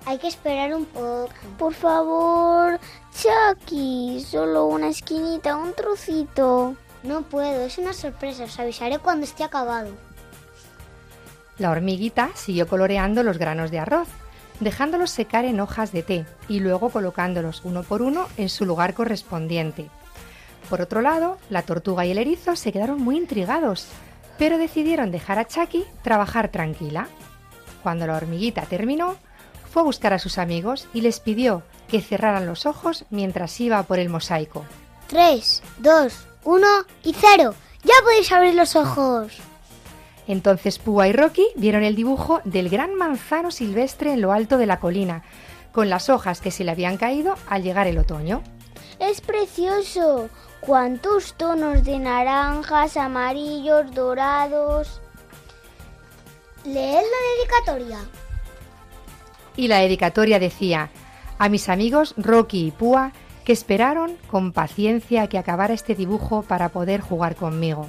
Hay 0.05 0.19
que 0.19 0.29
esperar 0.29 0.73
un 0.73 0.85
poco. 0.85 1.27
Por 1.59 1.73
favor, 1.73 2.79
Chucky, 3.13 4.23
solo 4.25 4.67
una 4.67 4.87
esquinita, 4.87 5.57
un 5.57 5.73
trocito. 5.73 6.77
No 7.03 7.23
puedo, 7.23 7.65
es 7.65 7.77
una 7.77 7.93
sorpresa, 7.93 8.43
os 8.43 8.59
avisaré 8.59 8.99
cuando 8.99 9.25
esté 9.25 9.43
acabado. 9.43 9.89
La 11.57 11.71
hormiguita 11.71 12.29
siguió 12.35 12.67
coloreando 12.67 13.23
los 13.23 13.37
granos 13.37 13.71
de 13.71 13.79
arroz, 13.79 14.07
dejándolos 14.59 15.11
secar 15.11 15.45
en 15.45 15.59
hojas 15.59 15.91
de 15.91 16.03
té 16.03 16.25
y 16.47 16.59
luego 16.59 16.89
colocándolos 16.89 17.61
uno 17.63 17.83
por 17.83 18.01
uno 18.01 18.27
en 18.37 18.49
su 18.49 18.65
lugar 18.65 18.93
correspondiente. 18.93 19.89
Por 20.69 20.81
otro 20.81 21.01
lado, 21.01 21.37
la 21.49 21.63
tortuga 21.63 22.05
y 22.05 22.11
el 22.11 22.17
erizo 22.17 22.55
se 22.55 22.71
quedaron 22.71 23.01
muy 23.01 23.17
intrigados, 23.17 23.87
pero 24.37 24.57
decidieron 24.57 25.11
dejar 25.11 25.39
a 25.39 25.47
Chucky 25.47 25.83
trabajar 26.03 26.49
tranquila. 26.49 27.07
Cuando 27.83 28.07
la 28.07 28.15
hormiguita 28.15 28.61
terminó, 28.63 29.17
fue 29.71 29.81
a 29.81 29.85
buscar 29.85 30.13
a 30.13 30.19
sus 30.19 30.37
amigos 30.37 30.87
y 30.93 31.01
les 31.01 31.19
pidió 31.19 31.63
que 31.87 32.01
cerraran 32.01 32.45
los 32.45 32.65
ojos 32.65 33.05
mientras 33.09 33.59
iba 33.59 33.81
por 33.83 33.99
el 33.99 34.09
mosaico. 34.09 34.65
3, 35.07 35.63
2, 35.79 36.27
1 36.43 36.67
y 37.03 37.13
0. 37.13 37.53
¡Ya 37.83 37.93
podéis 38.03 38.31
abrir 38.31 38.55
los 38.55 38.75
ojos! 38.75 39.33
Entonces 40.27 40.79
Púa 40.79 41.07
y 41.07 41.13
Rocky 41.13 41.47
vieron 41.55 41.83
el 41.83 41.95
dibujo 41.95 42.41
del 42.43 42.69
gran 42.69 42.95
manzano 42.95 43.51
silvestre 43.51 44.13
en 44.13 44.21
lo 44.21 44.31
alto 44.31 44.57
de 44.57 44.65
la 44.65 44.79
colina, 44.79 45.23
con 45.71 45.89
las 45.89 46.09
hojas 46.09 46.41
que 46.41 46.51
se 46.51 46.63
le 46.63 46.71
habían 46.71 46.97
caído 46.97 47.35
al 47.47 47.63
llegar 47.63 47.87
el 47.87 47.97
otoño. 47.97 48.41
Es 48.99 49.21
precioso. 49.21 50.29
¿Cuántos 50.61 51.33
tonos 51.33 51.83
de 51.83 51.97
naranjas, 51.97 52.95
amarillos, 52.97 53.91
dorados? 53.95 55.01
Leed 56.63 57.01
la 57.01 57.71
dedicatoria. 57.71 57.99
Y 59.57 59.67
la 59.67 59.79
dedicatoria 59.79 60.37
decía, 60.37 60.91
a 61.39 61.49
mis 61.49 61.67
amigos 61.67 62.13
Rocky 62.17 62.67
y 62.67 62.71
Púa, 62.71 63.11
que 63.43 63.53
esperaron 63.53 64.11
con 64.29 64.51
paciencia 64.51 65.27
que 65.27 65.37
acabara 65.37 65.73
este 65.73 65.95
dibujo 65.95 66.43
para 66.43 66.69
poder 66.69 67.01
jugar 67.01 67.35
conmigo. 67.35 67.87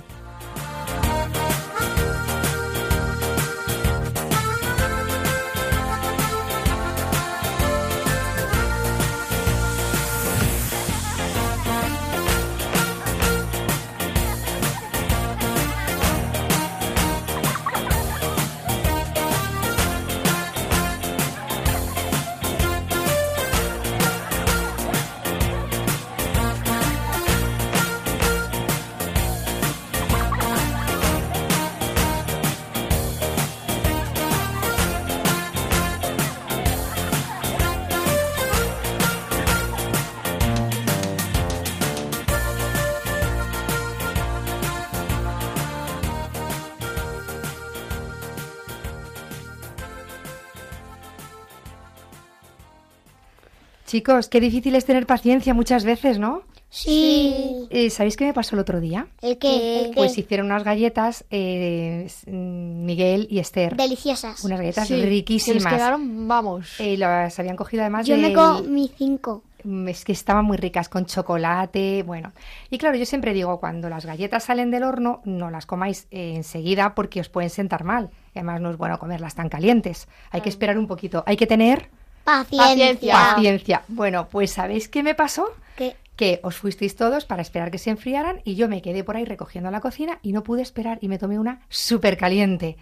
Chicos, 53.93 54.29
qué 54.31 54.41
difícil 54.41 54.75
es 54.75 54.87
tener 54.87 55.05
paciencia 55.07 55.53
muchas 55.53 55.85
veces, 55.85 56.19
¿no? 56.19 56.45
Sí. 56.71 57.67
Eh, 57.69 57.91
¿Sabéis 57.91 58.17
qué 58.17 58.25
me 58.25 58.33
pasó 58.33 58.57
el 58.57 58.61
otro 58.61 58.81
día? 58.81 59.07
¿El 59.21 59.37
qué? 59.37 59.81
¿El 59.81 59.87
qué? 59.91 59.97
Pues 59.97 60.17
hicieron 60.17 60.47
unas 60.47 60.65
galletas, 60.65 61.27
eh, 61.31 62.09
Miguel 62.27 63.27
y 63.31 63.39
Esther. 63.39 63.77
Deliciosas. 63.77 64.43
Unas 64.45 64.61
galletas 64.61 64.89
Sí, 64.89 64.95
que 64.99 65.05
riquísimas. 65.05 65.65
les 65.65 65.73
quedaron, 65.75 66.27
vamos. 66.27 66.81
Eh, 66.81 66.97
las 66.97 67.39
habían 67.39 67.55
cogido 67.57 67.83
además 67.83 68.07
Yo 68.07 68.17
me 68.17 68.29
del- 68.29 68.33
comí 68.35 68.91
cinco. 68.97 69.43
Mm, 69.63 69.89
Es 69.89 70.07
que 70.07 70.13
estaban 70.13 70.47
muy 70.47 70.57
ricas 70.57 70.89
con 70.89 71.05
chocolate, 71.05 72.03
bueno. 72.03 72.33
Y 72.71 72.79
claro, 72.79 72.97
yo 72.97 73.05
siempre 73.05 73.35
digo, 73.35 73.61
cuando 73.61 73.91
las 73.91 74.07
galletas 74.07 74.45
salen 74.45 74.71
del 74.71 74.85
horno, 74.85 75.21
no 75.27 75.51
las 75.51 75.67
comáis 75.67 76.07
eh, 76.11 76.33
enseguida 76.37 76.95
porque 76.95 77.21
os 77.21 77.29
pueden 77.29 77.51
sentar 77.51 77.85
mal. 77.85 78.09
Y 78.35 78.39
además 78.39 78.63
no 78.63 78.71
es 78.71 78.79
bueno 78.79 78.99
comerlas 78.99 79.35
tan 79.35 79.51
calientes. 79.51 80.09
Hay 80.31 80.41
que 80.41 80.49
esperar 80.49 80.79
un 80.79 80.87
poquito. 80.87 81.23
Hay 81.27 81.37
que 81.37 81.47
tener 81.47 81.91
Paciencia. 82.25 83.15
paciencia. 83.15 83.83
Bueno, 83.89 84.29
pues 84.29 84.53
¿sabéis 84.53 84.89
qué 84.89 85.03
me 85.03 85.15
pasó? 85.15 85.49
¿Qué? 85.77 85.97
Que 86.17 86.41
os 86.43 86.57
fuisteis 86.57 86.97
todos 86.97 87.25
para 87.25 87.43
esperar 87.43 87.71
que 87.71 87.79
se 87.79 87.91
enfriaran 87.91 88.41
y 88.45 88.55
yo 88.55 88.69
me 88.69 88.83
quedé 88.83 89.05
por 89.05 89.17
ahí 89.17 89.25
recogiendo 89.25 89.71
la 89.71 89.81
cocina 89.81 90.19
y 90.23 90.33
no 90.33 90.43
pude 90.43 90.63
esperar 90.63 90.99
y 91.01 91.09
me 91.09 91.19
tomé 91.19 91.39
una 91.39 91.63
súper 91.69 92.17
caliente. 92.17 92.77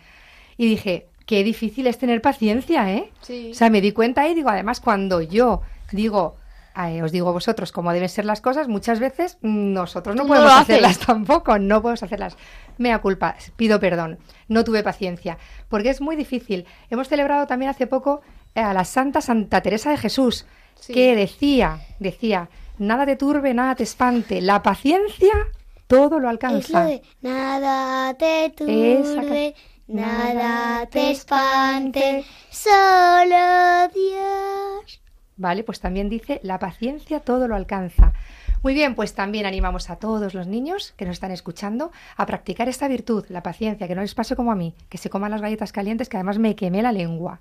Y 0.57 0.69
dije, 0.69 1.07
qué 1.27 1.45
difícil 1.45 1.87
es 1.87 1.97
tener 1.97 2.21
paciencia, 2.21 2.93
¿eh? 2.93 3.11
Sí. 3.23 3.51
O 3.53 3.55
sea, 3.55 3.71
me 3.71 3.81
di 3.81 3.93
cuenta 3.93 4.29
y 4.29 4.35
digo, 4.35 4.51
además, 4.51 4.81
cuando 4.81 5.21
yo 5.21 5.63
digo, 5.93 6.37
eh, 6.77 7.03
os 7.03 7.13
digo 7.13 7.29
a 7.29 7.33
vosotros 7.33 7.73
cómo 7.73 7.93
deben 7.93 8.09
ser 8.09 8.25
las 8.25 8.41
cosas, 8.41 8.69
muchas 8.69 9.01
veces 9.01 9.39
mm, 9.43 9.73
nosotros 9.73 10.15
no 10.17 10.27
podemos 10.27 10.53
hacerlas 10.53 10.99
tampoco, 11.07 11.59
no 11.59 11.83
podemos 11.83 12.03
hacerlas. 12.03 12.37
Mea 12.79 13.01
culpa, 13.01 13.37
pido 13.57 13.81
perdón, 13.81 14.19
no 14.49 14.65
tuve 14.65 14.83
paciencia, 14.83 15.39
porque 15.69 15.91
es 15.91 16.01
muy 16.01 16.17
difícil. 16.17 16.67
Hemos 16.91 17.09
celebrado 17.09 17.47
también 17.47 17.71
hace 17.71 17.87
poco 17.87 18.23
a 18.55 18.73
la 18.75 18.85
Santa 18.85 19.21
Santa 19.21 19.61
Teresa 19.61 19.91
de 19.91 19.97
Jesús, 19.99 20.47
Sí. 20.79 20.95
que 20.95 21.15
decía, 21.15 21.81
decía, 21.99 22.49
nada 22.79 23.05
te 23.05 23.17
turbe, 23.17 23.53
nada 23.53 23.75
te 23.75 23.83
espante, 23.83 24.41
la 24.41 24.63
paciencia 24.63 25.33
todo 25.87 26.13
lo 26.13 26.17
Es 26.19 26.23
lo 26.23 26.29
alcanza. 26.31 26.85
de 26.85 27.03
nada 27.21 28.15
te 28.15 28.51
turbe, 28.57 29.55
nada 29.89 30.87
te 30.87 31.11
espante, 31.11 32.25
solo 32.51 33.89
Dios. 33.95 35.01
Vale, 35.37 35.65
pues 35.65 35.81
también 35.81 36.09
dice, 36.09 36.41
la 36.43 36.59
paciencia 36.59 37.21
todo 37.21 37.49
lo 37.49 37.57
alcanza. 37.57 38.13
Muy 38.63 38.75
bien, 38.75 38.95
pues 38.95 39.15
también 39.15 39.47
animamos 39.47 39.89
a 39.89 39.97
todos 39.97 40.35
los 40.35 40.47
niños 40.47 40.93
que 40.97 41.07
nos 41.07 41.15
están 41.15 41.31
escuchando 41.31 41.93
a 42.17 42.27
practicar 42.27 42.69
esta 42.69 42.89
virtud, 42.89 43.25
la 43.31 43.43
paciencia, 43.43 43.89
que 43.89 43.95
no 43.95 44.03
les 44.03 44.15
pase 44.15 44.37
como 44.37 44.53
a 44.53 44.55
mí, 44.55 44.75
que 44.91 44.99
se 44.99 45.09
coman 45.11 45.31
las 45.31 45.41
galletas 45.41 45.73
calientes, 45.73 46.09
que 46.11 46.19
además 46.19 46.39
me 46.39 46.55
quemé 46.57 46.83
la 46.83 46.93
lengua. 46.93 47.41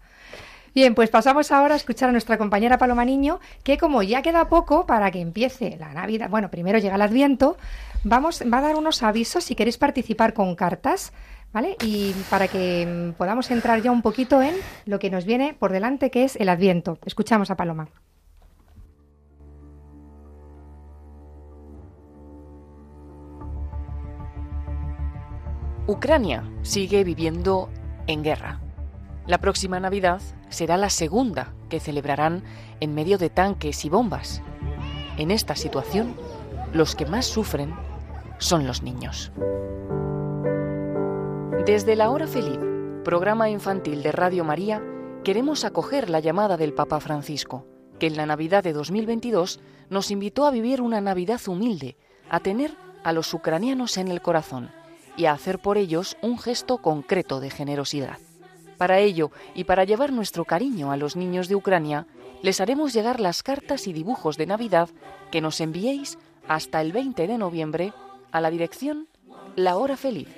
Bien, 0.75 0.93
pues 0.95 1.10
pasamos 1.10 1.51
ahora 1.51 1.73
a 1.73 1.77
escuchar 1.77 2.10
a 2.10 2.12
nuestra 2.12 2.38
compañera 2.38 2.77
Paloma 2.77 3.05
Niño, 3.05 3.39
que 3.63 3.77
como 3.77 4.03
ya 4.03 4.21
queda 4.21 4.49
poco 4.49 4.86
para 4.86 5.10
que 5.12 5.19
empiece 5.19 5.77
la 5.79 5.93
Navidad, 5.93 6.29
bueno, 6.29 6.51
primero 6.51 6.77
llega 6.79 6.95
el 6.95 7.01
Adviento, 7.01 7.58
vamos, 8.03 8.43
va 8.51 8.60
a 8.60 8.62
dar 8.62 8.75
unos 8.75 9.01
avisos 9.03 9.43
si 9.43 9.55
queréis 9.55 9.77
participar 9.77 10.34
con 10.34 10.55
cartas, 10.55 11.12
¿vale? 11.51 11.75
Y 11.84 12.13
para 12.29 12.47
que 12.47 12.86
mm, 12.86 13.17
podamos 13.17 13.49
entrar 13.51 13.82
ya 13.82 13.91
un 13.91 14.01
poquito 14.01 14.41
en 14.41 14.55
lo 14.86 14.99
que 14.99 15.10
nos 15.10 15.25
viene 15.25 15.55
por 15.58 15.71
delante, 15.71 16.12
que 16.12 16.23
es 16.23 16.36
el 16.36 16.49
Adviento. 16.49 16.99
Escuchamos 17.05 17.49
a 17.49 17.55
Paloma. 17.55 17.89
Ucrania 25.88 26.43
sigue 26.62 27.03
viviendo 27.03 27.71
en 28.05 28.23
guerra. 28.23 28.60
La 29.25 29.39
próxima 29.39 29.79
Navidad 29.79 30.21
será 30.49 30.77
la 30.77 30.89
segunda 30.89 31.53
que 31.69 31.79
celebrarán 31.79 32.43
en 32.79 32.93
medio 32.93 33.17
de 33.17 33.29
tanques 33.29 33.85
y 33.85 33.89
bombas. 33.89 34.41
En 35.17 35.31
esta 35.31 35.55
situación, 35.55 36.15
los 36.73 36.95
que 36.95 37.05
más 37.05 37.25
sufren 37.25 37.73
son 38.38 38.67
los 38.67 38.81
niños. 38.83 39.31
Desde 41.65 41.95
la 41.95 42.09
hora 42.09 42.27
feliz, 42.27 42.59
programa 43.03 43.49
infantil 43.49 44.01
de 44.01 44.12
Radio 44.12 44.43
María, 44.43 44.81
queremos 45.23 45.65
acoger 45.65 46.09
la 46.09 46.19
llamada 46.19 46.57
del 46.57 46.73
Papa 46.73 46.99
Francisco, 46.99 47.65
que 47.99 48.07
en 48.07 48.17
la 48.17 48.25
Navidad 48.25 48.63
de 48.63 48.73
2022 48.73 49.59
nos 49.89 50.09
invitó 50.12 50.45
a 50.45 50.51
vivir 50.51 50.81
una 50.81 51.01
Navidad 51.01 51.41
humilde, 51.47 51.97
a 52.29 52.39
tener 52.39 52.75
a 53.03 53.13
los 53.13 53.33
ucranianos 53.33 53.97
en 53.97 54.07
el 54.07 54.21
corazón 54.21 54.71
y 55.17 55.25
a 55.25 55.33
hacer 55.33 55.59
por 55.59 55.77
ellos 55.77 56.17
un 56.21 56.39
gesto 56.39 56.77
concreto 56.77 57.39
de 57.39 57.49
generosidad. 57.49 58.17
Para 58.80 59.00
ello 59.00 59.32
y 59.54 59.65
para 59.65 59.84
llevar 59.84 60.13
nuestro 60.13 60.46
cariño 60.46 60.94
a 60.94 60.98
los 60.98 61.18
niños 61.18 61.50
de 61.50 61.56
Ucrania, 61.56 62.08
les 62.42 62.62
haremos 62.62 62.94
llegar 62.94 63.20
las 63.20 63.44
cartas 63.44 63.88
y 63.88 63.94
dibujos 63.94 64.38
de 64.38 64.46
Navidad 64.46 64.88
que 65.32 65.42
nos 65.42 65.60
enviéis 65.60 66.18
hasta 66.48 66.80
el 66.80 66.94
20 66.94 67.28
de 67.28 67.38
noviembre 67.38 67.94
a 68.32 68.39
la 68.39 68.50
dirección 68.50 69.10
La 69.58 69.76
Hora 69.76 69.98
Feliz, 69.98 70.30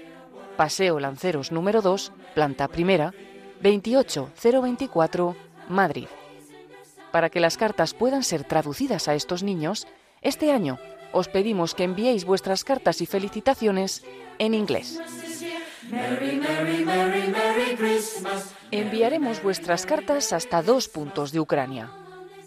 Paseo 0.58 1.00
Lanceros 1.00 1.52
número 1.52 1.84
2, 1.84 2.12
planta 2.34 2.68
primera, 2.68 3.14
28024, 3.62 5.36
Madrid. 5.70 6.08
Para 7.12 7.30
que 7.30 7.42
las 7.42 7.58
cartas 7.58 7.94
puedan 7.94 8.24
ser 8.24 8.44
traducidas 8.44 9.08
a 9.08 9.14
estos 9.14 9.44
niños, 9.44 9.86
este 10.24 10.52
año 10.52 10.80
os 11.14 11.28
pedimos 11.28 11.76
que 11.76 11.84
enviéis 11.84 12.26
vuestras 12.26 12.64
cartas 12.64 13.02
y 13.02 13.06
felicitaciones 13.06 14.04
en 14.40 14.56
inglés. 14.56 15.00
Enviaremos 18.72 19.44
vuestras 19.44 19.86
cartas 19.86 20.34
hasta 20.34 20.62
dos 20.62 20.88
puntos 20.88 21.32
de 21.32 21.40
Ucrania. 21.40 21.92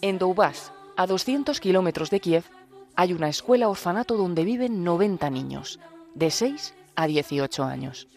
En 0.00 0.18
Donbass, 0.18 0.72
a 0.96 1.06
200 1.06 1.60
kilómetros 1.60 2.10
de 2.10 2.20
Kiev, 2.20 2.44
hay 2.96 3.12
una 3.12 3.28
escuela 3.28 3.68
orfanato 3.68 4.16
donde 4.16 4.44
viven 4.44 4.84
90 4.84 5.28
niños, 5.30 5.80
de 6.14 6.30
6 6.30 6.74
a 6.96 7.06
18 7.06 7.64
años. 7.64 8.08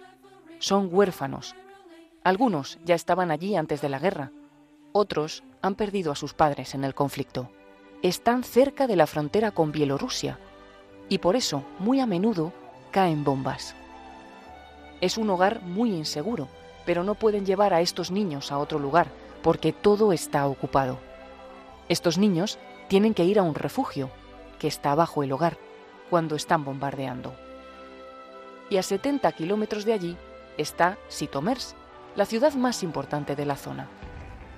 Son 0.59 0.89
huérfanos. 0.91 1.55
Algunos 2.23 2.77
ya 2.85 2.95
estaban 2.95 3.31
allí 3.31 3.55
antes 3.55 3.81
de 3.81 3.89
la 3.89 3.99
guerra. 3.99 4.31
Otros 4.91 5.43
han 5.61 5.75
perdido 5.75 6.11
a 6.11 6.15
sus 6.15 6.33
padres 6.33 6.73
en 6.73 6.83
el 6.83 6.93
conflicto. 6.93 7.49
Están 8.01 8.43
cerca 8.43 8.87
de 8.87 8.95
la 8.95 9.07
frontera 9.07 9.51
con 9.51 9.71
Bielorrusia 9.71 10.39
y 11.09 11.17
por 11.17 11.35
eso 11.35 11.63
muy 11.79 11.99
a 11.99 12.05
menudo 12.05 12.53
caen 12.91 13.23
bombas. 13.23 13.75
Es 15.01 15.17
un 15.17 15.29
hogar 15.29 15.61
muy 15.61 15.91
inseguro, 15.91 16.47
pero 16.85 17.03
no 17.03 17.15
pueden 17.15 17.45
llevar 17.45 17.73
a 17.73 17.81
estos 17.81 18.11
niños 18.11 18.51
a 18.51 18.57
otro 18.57 18.79
lugar 18.79 19.07
porque 19.43 19.71
todo 19.73 20.13
está 20.13 20.47
ocupado. 20.47 20.97
Estos 21.89 22.17
niños 22.17 22.57
tienen 22.87 23.13
que 23.13 23.25
ir 23.25 23.39
a 23.39 23.43
un 23.43 23.55
refugio 23.55 24.09
que 24.59 24.67
está 24.67 24.95
bajo 24.95 25.23
el 25.23 25.31
hogar 25.31 25.57
cuando 26.09 26.35
están 26.35 26.63
bombardeando. 26.63 27.33
Y 28.69 28.77
a 28.77 28.83
70 28.83 29.31
kilómetros 29.33 29.85
de 29.85 29.93
allí 29.93 30.17
está 30.57 30.97
Sitomers, 31.07 31.75
la 32.15 32.25
ciudad 32.25 32.53
más 32.53 32.83
importante 32.83 33.35
de 33.35 33.45
la 33.45 33.55
zona. 33.55 33.87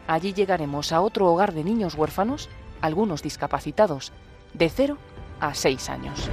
Allí 0.07 0.33
llegaremos 0.33 0.91
a 0.91 1.01
otro 1.01 1.27
hogar 1.27 1.53
de 1.53 1.63
niños 1.63 1.95
huérfanos, 1.95 2.49
algunos 2.81 3.21
discapacitados, 3.21 4.11
de 4.53 4.69
0 4.69 4.97
a 5.39 5.53
6 5.53 5.89
años. 5.89 6.29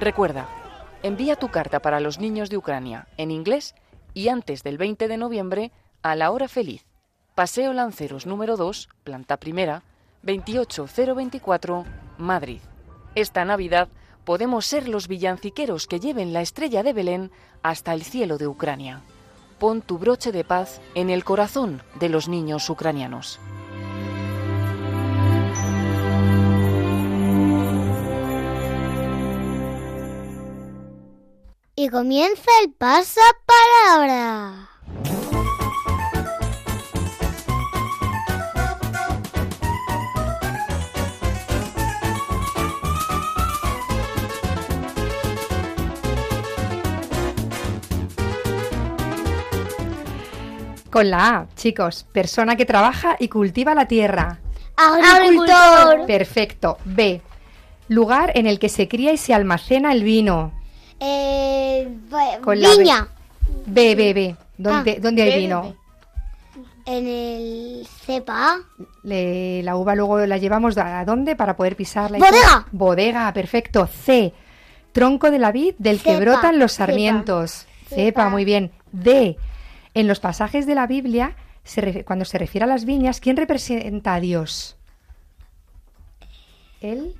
Recuerda, 0.00 0.48
envía 1.02 1.36
tu 1.36 1.48
carta 1.48 1.80
para 1.80 2.00
los 2.00 2.18
niños 2.18 2.50
de 2.50 2.56
Ucrania 2.56 3.08
en 3.16 3.30
inglés 3.30 3.74
y 4.14 4.28
antes 4.28 4.62
del 4.62 4.78
20 4.78 5.08
de 5.08 5.16
noviembre 5.16 5.72
a 6.02 6.14
la 6.16 6.30
hora 6.30 6.48
feliz. 6.48 6.84
Paseo 7.34 7.72
Lanceros 7.72 8.26
número 8.26 8.56
2, 8.56 8.88
planta 9.04 9.38
primera, 9.38 9.82
28024, 10.22 11.84
Madrid. 12.18 12.60
Esta 13.14 13.44
Navidad 13.44 13.88
podemos 14.24 14.66
ser 14.66 14.88
los 14.88 15.08
villanciqueros 15.08 15.86
que 15.86 16.00
lleven 16.00 16.32
la 16.32 16.42
estrella 16.42 16.82
de 16.82 16.92
Belén 16.92 17.30
hasta 17.62 17.94
el 17.94 18.02
cielo 18.02 18.38
de 18.38 18.46
Ucrania. 18.46 19.02
Pon 19.58 19.80
tu 19.82 19.98
broche 19.98 20.32
de 20.32 20.44
paz 20.44 20.80
en 20.94 21.10
el 21.10 21.24
corazón 21.24 21.82
de 21.98 22.08
los 22.08 22.28
niños 22.28 22.68
ucranianos. 22.68 23.40
Y 31.82 31.88
comienza 31.88 32.48
el 32.62 32.70
pasapalabra. 32.70 34.68
Con 50.88 51.10
la 51.10 51.36
A, 51.36 51.46
chicos, 51.56 52.06
persona 52.12 52.54
que 52.54 52.64
trabaja 52.64 53.16
y 53.18 53.26
cultiva 53.26 53.74
la 53.74 53.88
tierra. 53.88 54.38
Agricultor. 54.76 56.06
Perfecto. 56.06 56.78
B, 56.84 57.22
lugar 57.88 58.30
en 58.36 58.46
el 58.46 58.60
que 58.60 58.68
se 58.68 58.86
cría 58.86 59.12
y 59.12 59.16
se 59.16 59.34
almacena 59.34 59.90
el 59.90 60.04
vino. 60.04 60.61
Eh, 61.04 61.88
Con 62.42 62.60
la 62.60 62.70
viña. 62.76 63.08
B, 63.66 63.94
B, 63.96 64.14
B. 64.14 64.36
¿Dónde, 64.56 64.94
Ah, 64.98 65.00
dónde 65.02 65.22
hay 65.22 65.40
vino? 65.42 65.74
En 66.84 67.06
el 67.06 67.86
cepa. 68.06 68.58
Le- 69.02 69.62
la 69.64 69.76
uva 69.76 69.94
luego 69.96 70.18
la 70.26 70.36
llevamos 70.38 70.76
a 70.78 71.04
dónde 71.04 71.34
para 71.36 71.56
poder 71.56 71.74
pisarla. 71.76 72.18
y 72.18 72.20
Bodega. 72.20 72.48
todo? 72.48 72.64
Bodega, 72.72 73.32
perfecto. 73.32 73.86
C, 73.88 74.32
tronco 74.92 75.30
de 75.30 75.38
la 75.38 75.50
vid 75.52 75.74
del 75.78 76.00
que 76.00 76.12
Cepa, 76.12 76.20
brotan 76.20 76.58
los 76.58 76.72
cepa. 76.72 76.86
sarmientos. 76.86 77.66
Cepa, 77.88 77.94
Cepa. 77.96 78.28
muy 78.30 78.44
bien. 78.44 78.70
D, 78.92 79.36
en 79.94 80.06
los 80.08 80.20
pasajes 80.20 80.66
de 80.66 80.74
la 80.76 80.86
Biblia, 80.86 81.34
se 81.64 82.04
cuando 82.04 82.24
se 82.24 82.38
refiere 82.38 82.64
a 82.64 82.68
las 82.68 82.84
viñas, 82.84 83.20
¿quién 83.20 83.36
representa 83.36 84.14
a 84.14 84.20
Dios? 84.20 84.76
El 86.80 87.14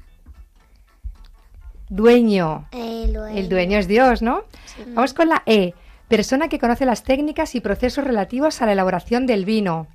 dueño. 1.97 2.67
El 2.73 3.13
dueño. 3.13 3.39
El 3.39 3.49
dueño 3.49 3.79
es 3.79 3.87
Dios, 3.89 4.23
¿no? 4.23 4.45
Sí. 4.65 4.83
Vamos 4.89 5.15
con 5.15 5.29
la 5.29 5.43
E. 5.47 5.75
Persona 6.09 6.49
que 6.49 6.59
conoce 6.59 6.85
las 6.87 7.03
técnicas 7.05 7.55
y 7.55 7.61
procesos 7.61 8.05
relativos 8.05 8.61
a 8.63 8.67
la 8.67 8.73
elaboración 8.73 9.27
del 9.27 9.45
vino. 9.45 9.87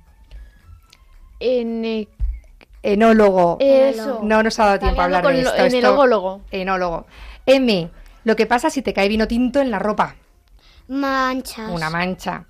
En, 1.40 2.08
Enólogo. 2.82 3.56
Eso. 3.60 4.20
No 4.22 4.42
nos 4.42 4.58
ha 4.60 4.66
dado 4.66 4.78
tiempo 4.78 5.00
a 5.00 5.04
hablar 5.04 5.26
de 5.26 5.40
esto. 5.40 5.50
con 5.50 5.58
lo- 5.58 5.64
esto- 5.66 5.76
enolólogo. 5.78 6.40
Enólogo. 6.50 7.06
M. 7.46 7.90
Lo 8.24 8.36
que 8.36 8.46
pasa 8.46 8.70
si 8.70 8.82
te 8.82 8.92
cae 8.92 9.08
vino 9.08 9.26
tinto 9.26 9.60
en 9.60 9.70
la 9.70 9.78
ropa. 9.78 10.14
Manchas. 10.88 11.70
Una 11.70 11.90
mancha. 11.90 12.44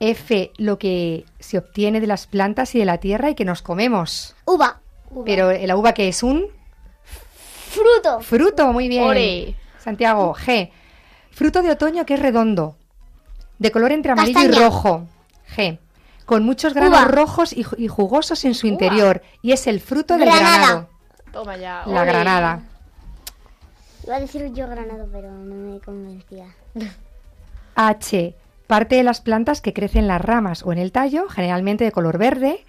F. 0.00 0.52
Lo 0.58 0.78
que 0.78 1.24
se 1.40 1.58
obtiene 1.58 2.00
de 2.00 2.06
las 2.06 2.26
plantas 2.26 2.74
y 2.74 2.78
de 2.78 2.84
la 2.84 2.98
tierra 2.98 3.30
y 3.30 3.34
que 3.34 3.44
nos 3.44 3.62
comemos. 3.62 4.34
Uva. 4.44 4.80
Pero 5.24 5.52
la 5.52 5.76
uva 5.76 5.92
que 5.92 6.08
es 6.08 6.22
un 6.22 6.46
Fruto. 7.74 8.20
fruto, 8.20 8.72
muy 8.72 8.88
bien. 8.88 9.04
Ole. 9.04 9.54
Santiago. 9.78 10.34
G. 10.34 10.70
Fruto 11.30 11.62
de 11.62 11.70
otoño 11.72 12.06
que 12.06 12.14
es 12.14 12.20
redondo. 12.20 12.76
De 13.58 13.70
color 13.70 13.92
entre 13.92 14.12
amarillo 14.12 14.40
y 14.42 14.48
rojo. 14.52 15.06
G. 15.56 15.78
Con 16.24 16.42
muchos 16.44 16.72
granos 16.74 17.00
Uva. 17.00 17.08
rojos 17.08 17.52
y, 17.52 17.64
ju- 17.64 17.76
y 17.78 17.88
jugosos 17.88 18.44
en 18.44 18.54
su 18.54 18.66
interior. 18.66 19.22
Y 19.42 19.52
es 19.52 19.66
el 19.66 19.80
fruto 19.80 20.16
del 20.16 20.26
Granada. 20.28 20.56
granado. 20.58 20.88
Toma 21.32 21.56
ya. 21.56 21.82
La 21.86 22.04
granada. 22.04 22.62
Iba 24.04 24.16
a 24.16 24.20
decir 24.20 24.50
yo 24.52 24.66
granado, 24.68 25.08
pero 25.12 25.30
no 25.30 25.54
me 25.74 25.80
convencía. 25.80 26.46
H. 27.74 28.34
Parte 28.66 28.96
de 28.96 29.02
las 29.02 29.20
plantas 29.20 29.60
que 29.60 29.72
crecen 29.74 30.02
en 30.02 30.08
las 30.08 30.20
ramas 30.22 30.62
o 30.64 30.72
en 30.72 30.78
el 30.78 30.92
tallo, 30.92 31.28
generalmente 31.28 31.84
de 31.84 31.92
color 31.92 32.16
verde, 32.18 32.64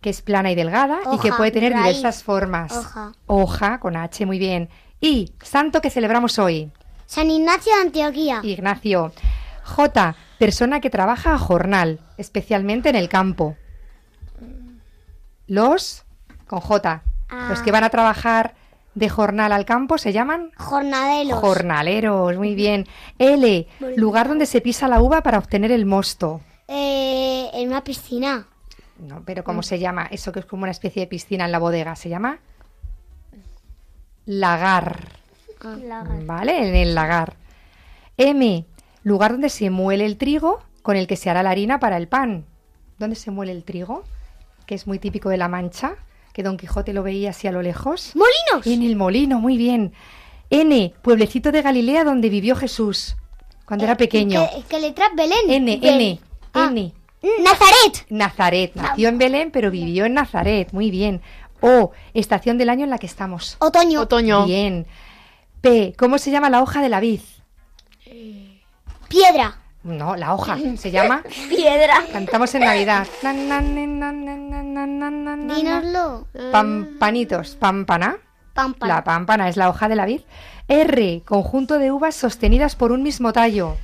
que 0.00 0.10
es 0.10 0.22
plana 0.22 0.50
y 0.50 0.54
delgada 0.54 1.00
y 1.12 1.18
que 1.18 1.32
puede 1.32 1.50
tener 1.50 1.72
raíz. 1.72 1.96
diversas 1.96 2.22
formas. 2.22 2.72
Hoja. 2.72 3.12
Hoja, 3.26 3.80
con 3.80 3.96
H, 3.96 4.26
muy 4.26 4.38
bien. 4.38 4.68
Y, 5.00 5.32
santo 5.42 5.80
que 5.80 5.90
celebramos 5.90 6.38
hoy. 6.38 6.70
San 7.06 7.30
Ignacio 7.30 7.74
de 7.74 7.80
Antioquía. 7.82 8.40
Ignacio. 8.42 9.12
J. 9.64 10.16
Persona 10.38 10.80
que 10.80 10.90
trabaja 10.90 11.34
a 11.34 11.38
jornal, 11.38 12.00
especialmente 12.16 12.88
en 12.88 12.96
el 12.96 13.08
campo. 13.08 13.56
Los, 15.46 16.04
con 16.46 16.60
J. 16.60 17.02
Los 17.48 17.60
Ah. 17.60 17.62
que 17.64 17.72
van 17.72 17.84
a 17.84 17.90
trabajar 17.90 18.54
de 18.94 19.08
jornal 19.08 19.52
al 19.52 19.64
campo 19.64 19.96
se 19.98 20.12
llaman 20.12 20.50
Jornaderos. 20.56 21.38
jornaleros. 21.40 22.36
Muy 22.36 22.54
bien. 22.54 22.86
L. 23.18 23.66
Lugar 23.96 24.28
donde 24.28 24.46
se 24.46 24.60
pisa 24.60 24.88
la 24.88 25.00
uva 25.00 25.22
para 25.22 25.38
obtener 25.38 25.70
el 25.72 25.86
mosto. 25.86 26.40
Eh, 26.66 27.48
en 27.52 27.68
una 27.68 27.84
piscina. 27.84 28.46
No, 28.98 29.22
pero 29.24 29.44
¿cómo 29.44 29.62
se 29.62 29.78
llama? 29.78 30.06
Eso 30.10 30.32
que 30.32 30.40
es 30.40 30.46
como 30.46 30.62
una 30.64 30.72
especie 30.72 31.00
de 31.02 31.06
piscina 31.06 31.44
en 31.44 31.52
la 31.52 31.58
bodega. 31.58 31.94
Se 31.96 32.08
llama 32.08 32.40
lagar. 34.26 35.02
¿Vale? 36.26 36.68
En 36.68 36.74
el 36.76 36.94
lagar. 36.94 37.34
M. 38.16 38.64
Lugar 39.02 39.32
donde 39.32 39.48
se 39.48 39.70
muele 39.70 40.04
el 40.06 40.16
trigo 40.16 40.60
con 40.82 40.96
el 40.96 41.06
que 41.06 41.16
se 41.16 41.30
hará 41.30 41.42
la 41.42 41.50
harina 41.50 41.80
para 41.80 41.96
el 41.96 42.08
pan. 42.08 42.44
¿Dónde 42.98 43.16
se 43.16 43.30
muele 43.30 43.52
el 43.52 43.64
trigo? 43.64 44.04
Que 44.66 44.74
es 44.74 44.86
muy 44.86 44.98
típico 44.98 45.28
de 45.28 45.36
la 45.36 45.48
Mancha, 45.48 45.96
que 46.32 46.42
Don 46.42 46.56
Quijote 46.56 46.92
lo 46.92 47.02
veía 47.02 47.30
así 47.30 47.46
a 47.46 47.52
lo 47.52 47.62
lejos. 47.62 48.12
¡Molinos! 48.14 48.66
En 48.66 48.82
el 48.82 48.96
molino, 48.96 49.38
muy 49.40 49.56
bien. 49.56 49.92
N. 50.50 50.94
Pueblecito 51.02 51.52
de 51.52 51.62
Galilea 51.62 52.04
donde 52.04 52.28
vivió 52.28 52.56
Jesús 52.56 53.16
cuando 53.64 53.84
era 53.84 53.96
pequeño. 53.96 54.46
Que, 54.54 54.62
que 54.62 54.80
letras 54.80 55.10
Belén. 55.16 55.38
N, 55.48 55.80
Bel- 55.80 55.86
N, 55.94 56.20
Ah. 56.54 56.68
N. 56.72 56.92
Mm. 57.22 57.42
Nazaret. 57.42 58.06
Nazaret. 58.08 58.74
Nació 58.74 59.08
en 59.08 59.18
Belén, 59.18 59.50
pero 59.50 59.70
vivió 59.70 60.04
en 60.04 60.14
Nazaret. 60.14 60.72
Muy 60.72 60.90
bien. 60.90 61.20
O, 61.60 61.92
estación 62.14 62.58
del 62.58 62.70
año 62.70 62.84
en 62.84 62.90
la 62.90 62.98
que 62.98 63.06
estamos. 63.06 63.56
Otoño. 63.58 64.02
Otoño. 64.02 64.46
Bien. 64.46 64.86
P, 65.60 65.94
¿cómo 65.98 66.18
se 66.18 66.30
llama 66.30 66.50
la 66.50 66.62
hoja 66.62 66.80
de 66.80 66.88
la 66.88 67.00
vid? 67.00 67.20
Piedra. 69.08 69.58
No, 69.82 70.16
la 70.16 70.34
hoja 70.34 70.58
se 70.76 70.90
llama 70.90 71.22
piedra. 71.48 72.04
Cantamos 72.12 72.54
en 72.54 72.62
Navidad. 72.62 73.06
Dínoslo. 75.56 76.26
Pampanitos, 76.52 77.56
pampana. 77.56 78.18
Pampana. 78.54 78.94
La 78.94 79.04
pampana 79.04 79.48
es 79.48 79.56
la 79.56 79.68
hoja 79.68 79.88
de 79.88 79.96
la 79.96 80.04
vid. 80.04 80.22
R, 80.68 81.22
conjunto 81.24 81.78
de 81.78 81.90
uvas 81.90 82.14
sostenidas 82.14 82.76
por 82.76 82.92
un 82.92 83.02
mismo 83.02 83.32
tallo. 83.32 83.76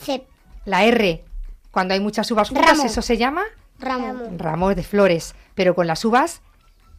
C. 0.00 0.24
La 0.64 0.84
R 0.84 1.24
cuando 1.78 1.94
hay 1.94 2.00
muchas 2.00 2.28
uvas 2.32 2.48
juntas, 2.48 2.70
Ramo. 2.76 2.86
eso 2.86 3.02
se 3.02 3.16
llama 3.16 3.44
Ramo. 3.78 4.32
ramos 4.36 4.74
de 4.74 4.82
flores. 4.82 5.36
Pero 5.54 5.76
con 5.76 5.86
las 5.86 6.04
uvas, 6.04 6.40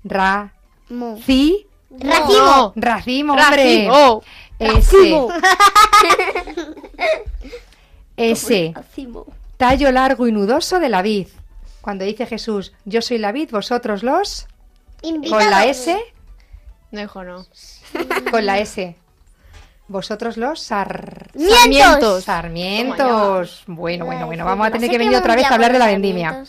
ra, 0.05 0.53
Mo. 0.87 1.19
ci, 1.25 1.67
Racimo. 1.91 2.71
racimo, 2.77 3.33
hombre. 3.33 3.89
Racimo. 3.89 4.23
S, 4.57 4.95
Racimo. 4.95 5.27
S, 8.15 8.71
Racimo. 8.73 9.25
tallo 9.57 9.91
largo 9.91 10.27
y 10.27 10.31
nudoso 10.31 10.79
de 10.79 10.87
la 10.87 11.01
vid. 11.01 11.27
Cuando 11.81 12.05
dice 12.05 12.25
Jesús, 12.25 12.71
yo 12.85 13.01
soy 13.01 13.17
la 13.17 13.33
vid, 13.33 13.51
vosotros 13.51 14.01
los, 14.01 14.47
con 15.01 15.49
la 15.49 15.65
S, 15.65 15.97
No, 16.91 17.01
hijo, 17.01 17.23
no. 17.25 17.45
con 18.31 18.45
la 18.45 18.59
S. 18.59 18.95
Vosotros 19.89 20.37
los 20.37 20.61
sar... 20.61 21.31
Mientos. 21.33 22.23
Sarmientos. 22.23 23.63
Bueno, 23.65 24.05
bueno, 24.05 24.27
bueno. 24.27 24.45
Vamos 24.45 24.67
a 24.67 24.71
tener 24.71 24.89
que 24.89 24.99
venir 24.99 25.17
otra 25.17 25.35
vez 25.35 25.45
a 25.45 25.55
hablar 25.55 25.73
de 25.73 25.79
la 25.79 25.87
vendimia. 25.87 26.43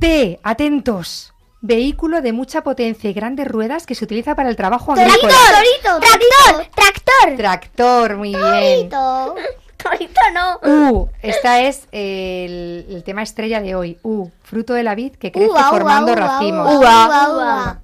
T, 0.00 0.40
atentos. 0.42 1.32
Vehículo 1.60 2.20
de 2.20 2.32
mucha 2.32 2.62
potencia 2.62 3.08
y 3.08 3.12
grandes 3.12 3.46
ruedas 3.46 3.86
que 3.86 3.94
se 3.94 4.04
utiliza 4.04 4.34
para 4.34 4.48
el 4.48 4.56
trabajo 4.56 4.92
agrícola. 4.92 5.20
torito, 5.22 6.00
tractor, 6.00 6.66
tractor. 6.74 7.36
Tractor, 7.36 8.16
muy 8.16 8.30
bien. 8.30 8.88
Torito. 8.88 9.34
Torito 9.76 10.20
no. 10.34 10.58
U, 10.92 11.08
esta 11.22 11.60
es 11.60 11.86
el, 11.92 12.84
el 12.90 13.04
tema 13.04 13.22
estrella 13.22 13.60
de 13.60 13.76
hoy. 13.76 13.98
U, 14.02 14.28
fruto 14.42 14.74
de 14.74 14.82
la 14.82 14.96
vid 14.96 15.12
que 15.14 15.30
crece 15.30 15.50
uva, 15.50 15.70
formando 15.70 16.12
uva, 16.12 16.20
racimos. 16.20 16.74
uva, 16.74 17.06
uva, 17.06 17.32
uva. 17.32 17.80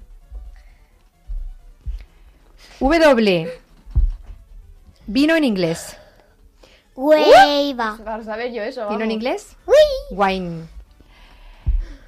W, 2.79 3.64
vino 5.07 5.35
en 5.35 5.43
inglés. 5.43 5.97
Hueva. 6.95 7.97
Para 8.03 8.23
saber 8.23 8.53
yo 8.53 8.63
eso. 8.63 8.87
¿Vino 8.89 9.03
en 9.03 9.11
inglés? 9.11 9.55
Wine. 10.11 10.67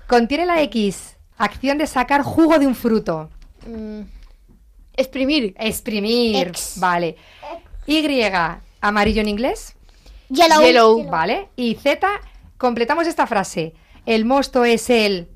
Contiene 0.08 0.46
la 0.46 0.62
X, 0.62 1.18
acción 1.38 1.78
de 1.78 1.88
sacar 1.88 2.22
jugo 2.24 2.58
de 2.60 2.68
un 2.68 2.76
fruto. 2.76 3.30
Mm. 3.66 4.02
Exprimir. 4.94 5.54
Exprimir. 5.60 6.48
Ex. 6.48 6.80
Vale. 6.80 7.18
Y, 7.86 8.24
amarillo 8.82 9.22
en 9.22 9.28
inglés. 9.28 9.76
Yellow. 10.30 10.62
Yellow. 10.62 11.10
Vale. 11.10 11.50
Y 11.56 11.76
Z, 11.76 12.08
completamos 12.58 13.08
esta 13.08 13.28
frase. 13.28 13.74
El 14.06 14.26
mosto 14.26 14.66
es 14.66 14.90
el 14.90 15.28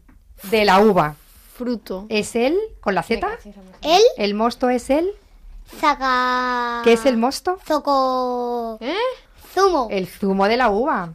de 0.50 0.66
la 0.66 0.80
uva. 0.80 1.16
Fruto. 1.54 2.08
Es 2.10 2.36
el, 2.36 2.58
con 2.80 2.96
la 2.96 3.04
Z. 3.04 3.28
El 3.82 4.02
El 4.18 4.34
mosto 4.34 4.70
es 4.70 4.90
el. 4.90 5.12
Zaga. 5.80 6.82
¿Qué 6.84 6.94
es 6.94 7.06
el 7.06 7.18
mosto? 7.18 7.58
Zoco. 7.66 8.78
¿Eh? 8.82 8.96
Zumo. 9.54 9.88
El 9.92 10.08
zumo 10.08 10.48
de 10.48 10.58
la 10.58 10.70
uva. 10.70 11.14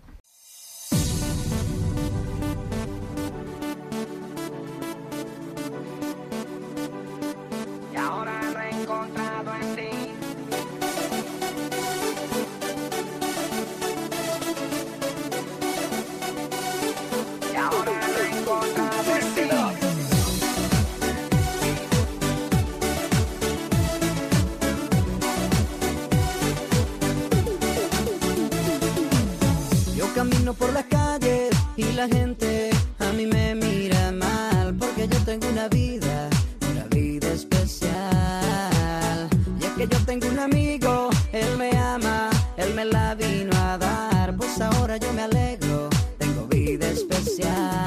Camino 30.28 30.54
por 30.54 30.72
las 30.72 30.84
calles 30.84 31.50
y 31.76 31.84
la 31.92 32.08
gente 32.08 32.70
a 32.98 33.12
mí 33.12 33.26
me 33.26 33.54
mira 33.54 34.12
mal 34.12 34.74
porque 34.74 35.08
yo 35.08 35.18
tengo 35.24 35.48
una 35.48 35.68
vida, 35.68 36.28
una 36.70 36.84
vida 36.84 37.28
especial. 37.28 39.28
Y 39.60 39.64
es 39.64 39.70
que 39.72 39.86
yo 39.86 39.98
tengo 40.04 40.28
un 40.28 40.38
amigo, 40.38 41.10
él 41.32 41.56
me 41.56 41.76
ama, 41.76 42.30
él 42.56 42.74
me 42.74 42.84
la 42.84 43.14
vino 43.14 43.56
a 43.56 43.78
dar, 43.78 44.36
pues 44.36 44.60
ahora 44.60 44.96
yo 44.96 45.12
me 45.12 45.22
alegro, 45.22 45.88
tengo 46.18 46.46
vida 46.46 46.88
especial. 46.88 47.84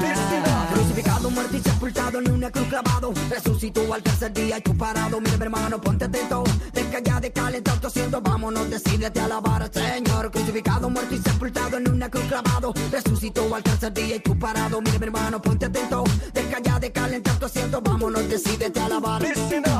Crucificado, 0.72 1.30
muerto 1.30 1.56
y 1.56 1.60
sepultado 1.60 2.18
en 2.20 2.30
una 2.30 2.50
cruz 2.50 2.68
clavado. 2.68 3.12
Resucitó 3.28 3.92
al 3.92 4.02
tercer 4.02 4.32
día 4.32 4.58
y 4.58 4.62
tú 4.62 4.76
parado. 4.76 5.20
Mira, 5.20 5.36
mi 5.36 5.44
hermano, 5.44 5.80
ponte 5.80 6.06
atento. 6.06 6.44
Deja 6.90 7.04
ya 7.04 7.20
de 7.20 7.30
calentar 7.30 7.78
tu 7.78 7.86
asiento. 7.86 8.20
Vámonos, 8.20 8.68
decídete 8.68 9.20
a 9.20 9.26
alabar 9.26 9.62
al 9.62 9.72
Señor. 9.72 10.28
Crucificado, 10.32 10.90
muerto 10.90 11.14
y 11.14 11.18
sepultado 11.18 11.76
en 11.76 11.88
una 11.88 12.10
cruz 12.10 12.24
clavado. 12.24 12.74
Resucitó 12.90 13.54
al 13.54 13.62
tercer 13.62 13.92
día 13.92 14.16
y 14.16 14.18
tú 14.18 14.36
parado. 14.36 14.82
Mira, 14.82 14.98
mi 14.98 15.06
hermano, 15.06 15.40
ponte 15.40 15.66
atento. 15.66 16.02
Deja 16.34 16.58
ya 16.60 16.80
de 16.80 16.90
calentar 16.90 17.38
tu 17.38 17.46
asiento. 17.46 17.80
Vámonos, 17.80 18.28
decídete 18.28 18.80
a 18.80 18.86
alabar. 18.86 19.22
Vida, 19.22 19.79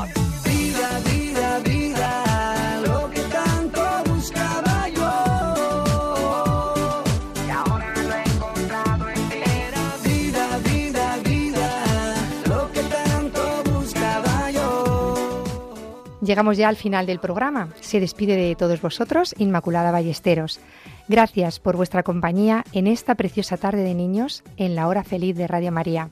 Llegamos 16.31 16.57
ya 16.57 16.69
al 16.69 16.77
final 16.77 17.07
del 17.07 17.19
programa. 17.19 17.71
Se 17.81 17.99
despide 17.99 18.37
de 18.37 18.55
todos 18.55 18.81
vosotros 18.81 19.35
Inmaculada 19.39 19.91
Ballesteros. 19.91 20.61
Gracias 21.09 21.59
por 21.59 21.77
vuestra 21.77 22.05
compañía 22.05 22.63
en 22.73 22.87
esta 22.87 23.17
preciosa 23.17 23.57
tarde 23.57 23.83
de 23.83 23.95
niños 23.95 24.45
en 24.57 24.77
la 24.77 24.87
hora 24.87 25.03
feliz 25.03 25.35
de 25.37 25.49
Radio 25.49 25.73
María. 25.73 26.11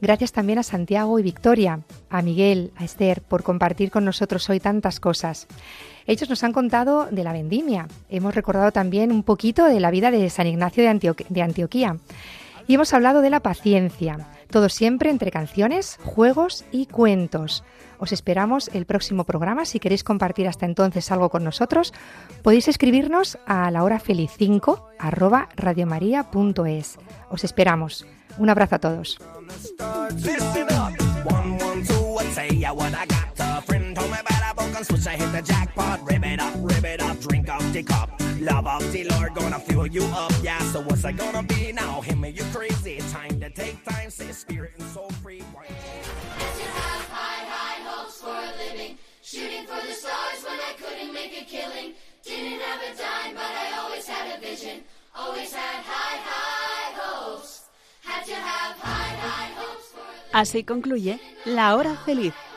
Gracias 0.00 0.32
también 0.32 0.58
a 0.58 0.64
Santiago 0.64 1.20
y 1.20 1.22
Victoria, 1.22 1.78
a 2.10 2.20
Miguel, 2.20 2.72
a 2.74 2.82
Esther, 2.84 3.22
por 3.22 3.44
compartir 3.44 3.92
con 3.92 4.04
nosotros 4.04 4.50
hoy 4.50 4.58
tantas 4.58 4.98
cosas. 4.98 5.46
Ellos 6.08 6.28
nos 6.28 6.42
han 6.42 6.52
contado 6.52 7.06
de 7.12 7.22
la 7.22 7.32
vendimia. 7.32 7.86
Hemos 8.08 8.34
recordado 8.34 8.72
también 8.72 9.12
un 9.12 9.22
poquito 9.22 9.66
de 9.66 9.78
la 9.78 9.92
vida 9.92 10.10
de 10.10 10.30
San 10.30 10.48
Ignacio 10.48 10.82
de, 10.82 10.88
Antio- 10.90 11.14
de 11.28 11.42
Antioquía. 11.42 11.96
Y 12.66 12.74
hemos 12.74 12.94
hablado 12.94 13.20
de 13.20 13.30
la 13.30 13.40
paciencia. 13.40 14.28
Todo 14.50 14.68
siempre 14.68 15.10
entre 15.10 15.30
canciones, 15.30 15.98
juegos 16.02 16.64
y 16.70 16.86
cuentos. 16.86 17.64
Os 17.98 18.12
esperamos 18.12 18.68
el 18.72 18.86
próximo 18.86 19.24
programa. 19.24 19.64
Si 19.64 19.80
queréis 19.80 20.04
compartir 20.04 20.48
hasta 20.48 20.66
entonces 20.66 21.10
algo 21.10 21.30
con 21.30 21.44
nosotros, 21.44 21.92
podéis 22.42 22.68
escribirnos 22.68 23.38
a 23.46 23.70
la 23.70 23.82
hora 23.82 23.98
feliz 23.98 24.30
5 24.36 24.90
arroba 24.98 25.48
radiomaria.es. 25.56 26.98
Os 27.30 27.44
esperamos. 27.44 28.06
Un 28.38 28.50
abrazo 28.50 28.76
a 28.76 28.78
todos. 28.78 29.18
Up. 34.74 34.80
Hit 34.82 35.30
the 35.32 35.40
jackpot. 35.42 36.00
Rib 36.10 36.24
it 36.24 36.40
up, 36.40 36.52
rib 36.58 36.84
it 36.84 37.00
up, 37.00 37.20
drink 37.20 37.48
up 37.48 37.62
the 37.72 37.82
cup. 37.84 38.10
Love 38.40 38.66
of 38.66 38.92
the 38.92 39.04
Lord 39.04 39.32
gonna 39.34 39.60
fill 39.60 39.86
you 39.86 40.02
up, 40.06 40.32
yeah. 40.42 40.58
So 40.72 40.80
what's 40.82 41.04
I 41.04 41.12
gonna 41.12 41.44
be 41.44 41.70
now? 41.70 42.00
Him 42.00 42.24
you 42.24 42.42
crazy. 42.52 42.98
Time 43.12 43.38
to 43.40 43.50
take 43.50 43.84
time, 43.84 44.10
say 44.10 44.32
spirit 44.32 44.72
and 44.76 44.88
soul 44.88 45.10
free. 45.22 45.42
Why- 45.52 45.66
Had 45.66 46.56
to 46.58 46.64
have 46.64 47.08
high, 47.08 47.44
high 47.54 47.80
hopes 47.88 48.20
for 48.20 48.34
a 48.34 48.50
living. 48.62 48.98
Shooting 49.22 49.64
for 49.64 49.80
the 49.86 49.92
stars 49.94 50.42
when 50.44 50.58
I 50.58 50.72
couldn't 50.76 51.14
make 51.14 51.32
a 51.40 51.44
killing. 51.44 51.94
Didn't 52.24 52.60
have 52.60 52.80
a 52.82 52.90
dime, 52.98 53.34
but 53.34 53.52
I 53.64 53.78
always 53.80 54.06
had 54.08 54.36
a 54.36 54.40
vision. 54.40 54.82
Always 55.14 55.52
had 55.52 55.84
high, 55.84 56.18
high 56.18 56.92
hopes. 56.98 57.60
Had 58.02 58.24
to 58.26 58.34
have 58.34 58.76
high, 58.78 59.14
high 59.26 59.50
hopes 59.54 59.86
for 59.92 60.00
a 60.00 60.10
living. 60.10 60.32
Así 60.34 60.64
concluye 60.64 61.20
La 61.46 61.74
Hora 61.76 61.94
Feliz, 62.04 62.32